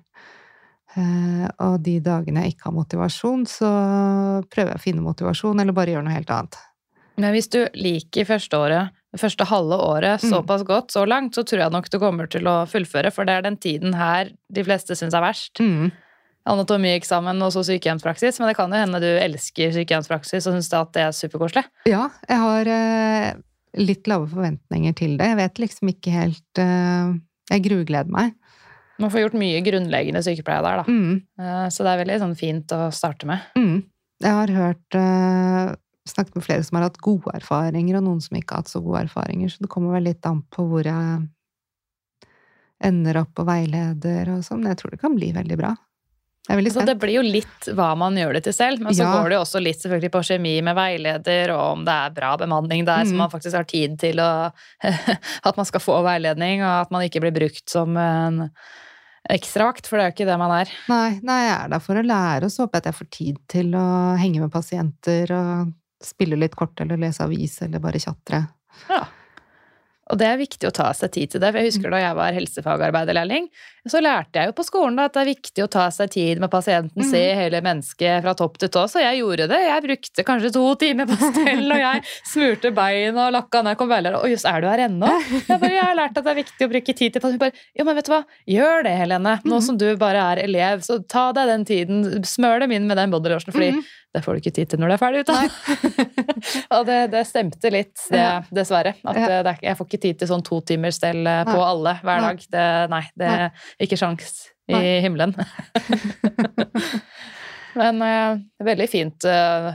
[0.95, 3.69] Eh, Og de dagene jeg ikke har motivasjon, så
[4.51, 6.55] prøver jeg å finne motivasjon, eller bare gjøre noe helt annet.
[7.17, 10.31] Men hvis du liker første året, det første halve året Mm.
[10.33, 13.37] såpass godt, så langt, så tror jeg nok du kommer til å fullføre, for det
[13.37, 15.59] er den tiden her de fleste syns er verst.
[15.59, 15.91] Mm.
[16.45, 20.91] Anatomieksamen og så sykehjemspraksis, men det kan jo hende du elsker sykehjemspraksis og syns at
[20.93, 21.63] det er superkoselig.
[21.89, 23.31] Ja, jeg har eh,
[23.81, 25.31] litt lave forventninger til det.
[25.31, 27.15] Jeg vet liksom ikke helt eh,
[27.51, 28.35] Jeg grugleder meg.
[28.99, 30.83] Man får gjort mye grunnleggende sykepleie der, da.
[30.87, 31.21] Mm.
[31.39, 33.39] Eh, Så det er veldig sånn fint å starte med.
[33.57, 33.83] Mm.
[34.23, 35.75] Jeg har hørt uh,
[36.07, 38.79] Snakket med flere som har hatt gode erfaringer, og noen som ikke har hatt så
[38.85, 41.23] gode erfaringer, så det kommer vel litt an på hvor jeg
[42.85, 44.67] ender opp på veileder og sånn.
[44.69, 45.71] Jeg tror det kan bli veldig bra.
[46.45, 46.85] Det, Så spent.
[46.91, 49.13] det blir jo litt hva man gjør det til selv, men så Ja.
[49.17, 52.37] går det jo også litt selvfølgelig på kjemi med veileder, og om det er bra
[52.37, 53.17] bemanning der, så Mm.
[53.17, 54.51] man faktisk har tid til å
[55.43, 58.51] At man skal få veiledning, og at man ikke blir brukt som en
[59.33, 60.71] ekstravakt, for det er jo ikke det man er.
[60.91, 63.11] Nei, nei, jeg er der for å lære, og så håper jeg at jeg får
[63.17, 63.87] tid til å
[64.21, 65.73] henge med pasienter og
[66.05, 68.43] spille litt kort eller lese avis eller bare tjatre.
[68.91, 69.05] Ja.
[70.13, 71.49] Og det er viktig å ta seg tid til det.
[71.49, 73.47] For jeg husker da jeg var helsefagarbeiderlærling,
[73.89, 76.39] så lærte jeg jo på skolen da at det er viktig å ta seg tid
[76.41, 78.83] med pasienten, se hele mennesket fra topp til tå.
[78.89, 79.59] Så jeg gjorde det.
[79.65, 82.03] Jeg brukte kanskje to timer på stell, og jeg
[82.33, 84.19] smurte bein og lakka ned kom veileder.
[84.21, 85.09] Å jøss, er du her ennå?
[85.35, 87.43] Jeg, bare, jeg har lært at det er viktig å bruke tid til pasienten.
[87.47, 88.21] Bare, ja, men vet du hva,
[88.57, 89.37] gjør det, Helene.
[89.45, 92.01] Nå som du bare er elev, så ta deg den tiden.
[92.25, 93.85] Smør dem inn med den bodylotionen, fordi Mhm.
[94.15, 95.51] Det får du ikke tid til når du er ferdig utdannet.
[96.77, 98.37] og det, det stemte litt, det, Ja.
[98.55, 98.95] dessverre.
[99.03, 99.27] At Ja.
[99.27, 101.65] det, det jeg får ikke tid til sånn to timers stell eh, på Nei.
[101.69, 102.29] alle hver Nei.
[102.29, 102.45] dag.
[102.55, 104.37] Det, nei, det er ikke sjans
[104.71, 104.85] i Nei.
[105.03, 105.35] himmelen.
[107.75, 109.73] Men uh, det veldig fint uh,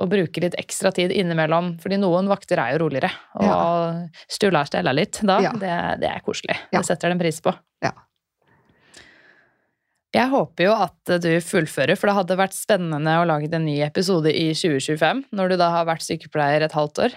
[0.00, 3.10] å bruke litt ekstra tid innimellom, fordi noen vakter er jo roligere.
[3.40, 5.52] Og Sturla stella litt da, Ja.
[5.56, 5.72] det,
[6.04, 6.56] det er koselig.
[6.72, 6.80] Ja.
[6.80, 7.52] Det setter den pris på.
[7.84, 7.92] Ja.
[10.10, 13.76] Jeg håper jo at du fullfører, for det hadde vært spennende å lage en ny
[13.86, 17.14] episode i 2025, når du da har vært sykepleier et halvt år.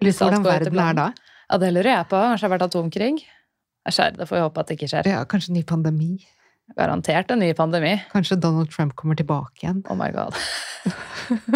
[0.00, 1.34] Litt alt hvordan går etter verden er da.
[1.50, 2.20] Ja, det lurer jeg på.
[2.20, 3.10] Kanskje det har vært atomkrig?
[3.92, 5.10] Skjer, det får vi håpe at det ikke skjer.
[5.12, 6.14] Ja, kanskje ny pandemi.
[6.78, 7.92] Garantert en ny pandemi.
[8.14, 9.82] Kanskje Donald Trump kommer tilbake igjen.
[9.92, 10.32] Oh my god.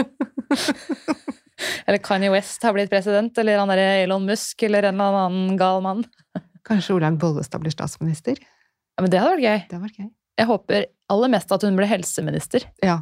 [1.88, 5.56] eller Kanye West har blitt president, eller han derre Elon Musk, eller en eller annen
[5.60, 6.04] gal mann.
[6.68, 8.36] Kanskje Olaug Bollestad blir statsminister.
[8.36, 9.60] Ja, men det hadde vært gøy.
[9.64, 10.12] Det hadde vært gøy.
[10.38, 12.64] Jeg håper aller mest at hun blir helseminister.
[12.84, 13.00] Ja.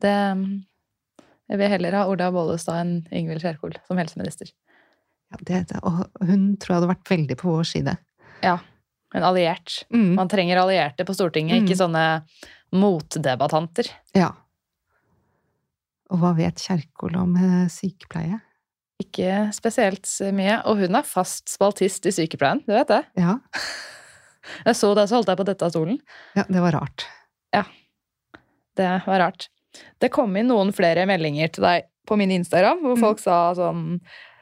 [0.00, 0.14] Det
[1.50, 4.52] Jeg vil heller ha Ola Bollestad enn Ingvild Kjerkol som helseminister.
[5.32, 7.96] ja det, det, og hun tror jeg hadde vært veldig på vår side.
[8.42, 8.58] Ja.
[9.14, 9.80] En alliert.
[9.90, 10.14] Mm.
[10.14, 11.66] Man trenger allierte på Stortinget, Mm.
[11.66, 12.04] ikke sånne
[12.72, 13.90] motdebattanter.
[14.14, 14.30] Ja.
[16.10, 18.40] Og hva vet Kjerkol om eh, sykepleie?
[19.02, 20.06] Ikke spesielt
[20.36, 20.60] mye.
[20.68, 23.02] Og hun er fast spaltist i sykepleien, du vet det?
[23.18, 23.38] Ja,
[24.64, 26.00] Jeg så det, så holdt jeg på dette av stolen.
[26.38, 27.06] ja det var rart.
[27.54, 27.64] Ja.
[28.76, 29.48] Det var rart.
[30.00, 33.00] Det kom inn noen flere meldinger til deg på min Instagram, hvor Mm.
[33.04, 34.00] folk sa sånn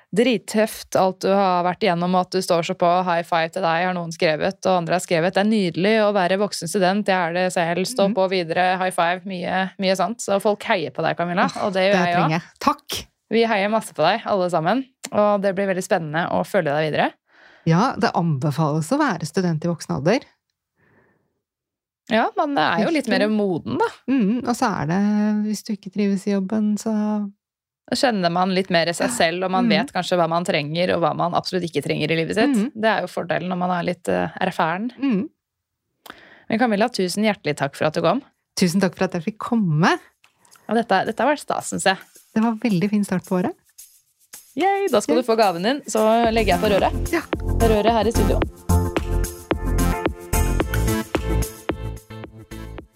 [0.08, 2.88] Drittøft, alt du har vært igjennom, og at du står så på.
[3.04, 4.56] High five til deg, har noen skrevet.
[4.64, 5.34] Og andre har skrevet.
[5.36, 7.84] Det er nydelig å være voksen student, jeg er det selv.
[7.84, 8.14] Stå mm.
[8.16, 8.64] på videre.
[8.80, 9.20] High five.
[9.28, 10.24] Mye, mye sånt.
[10.24, 11.44] Så folk heier på deg, Camilla.
[11.60, 12.48] Og det Det jeg òg.
[12.64, 13.02] Takk!
[13.28, 14.86] Vi heier masse på deg, alle sammen.
[15.12, 17.10] Og det blir veldig spennende å følge deg videre.
[17.68, 20.24] Ja, det anbefales å være student i voksen alder.
[22.08, 23.88] Ja, man er jo litt mer moden, da.
[24.08, 25.00] Mm, og så er det,
[25.44, 26.92] hvis du ikke trives i jobben, så
[27.88, 29.70] Da kjenner man litt mer seg selv, og man Mm.
[29.72, 32.52] vet kanskje hva man trenger, og hva man absolutt ikke trenger i livet sitt.
[32.52, 32.66] Mm.
[32.76, 34.90] Det er jo fordelen når man er litt uh, erfaren.
[35.00, 35.22] mm.
[36.50, 38.20] Men Camilla, tusen hjertelig takk for at du kom.
[38.60, 39.94] Tusen takk for at jeg fikk komme.
[40.68, 41.96] Og dette, dette har vært stas, syns jeg.
[42.34, 43.56] Det var veldig fin start på året.
[44.56, 46.00] Yay, da skal du få gaven din, så
[46.32, 47.12] legger jeg på røret.
[47.12, 47.20] Ja.
[47.60, 48.38] Røret her i studio.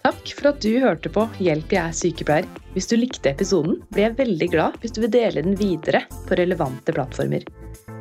[0.03, 2.47] Takk for at du hørte på Hjelp, jeg er sykepleier.
[2.73, 6.39] Hvis du likte episoden, blir jeg veldig glad hvis du vil dele den videre på
[6.41, 7.45] relevante plattformer.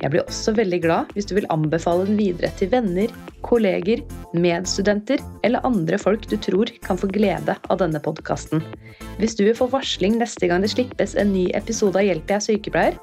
[0.00, 3.12] Jeg blir også veldig glad hvis du vil anbefale den videre til venner,
[3.46, 8.64] kolleger, medstudenter eller andre folk du tror kan få glede av denne podkasten.
[9.20, 12.40] Hvis du vil få varsling neste gang det slippes en ny episode av Hjelp, jeg
[12.40, 13.02] er sykepleier,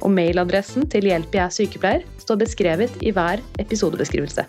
[0.00, 4.46] og mailadressen til Hjelp jeg er sykepleier står beskrevet i hver episodebeskrivelse.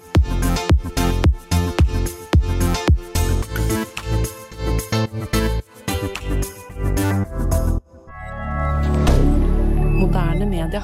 [10.02, 10.84] Moderne media.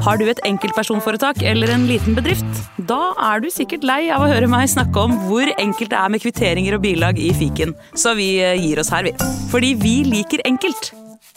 [0.00, 2.62] Har du et enkeltpersonforetak eller en liten bedrift?
[2.88, 6.12] Da er du sikkert lei av å høre meg snakke om hvor enkelt det er
[6.12, 9.14] med kvitteringer og bilag i fiken, så vi eh, gir oss her, vi.
[9.52, 10.94] Fordi vi liker enkelt.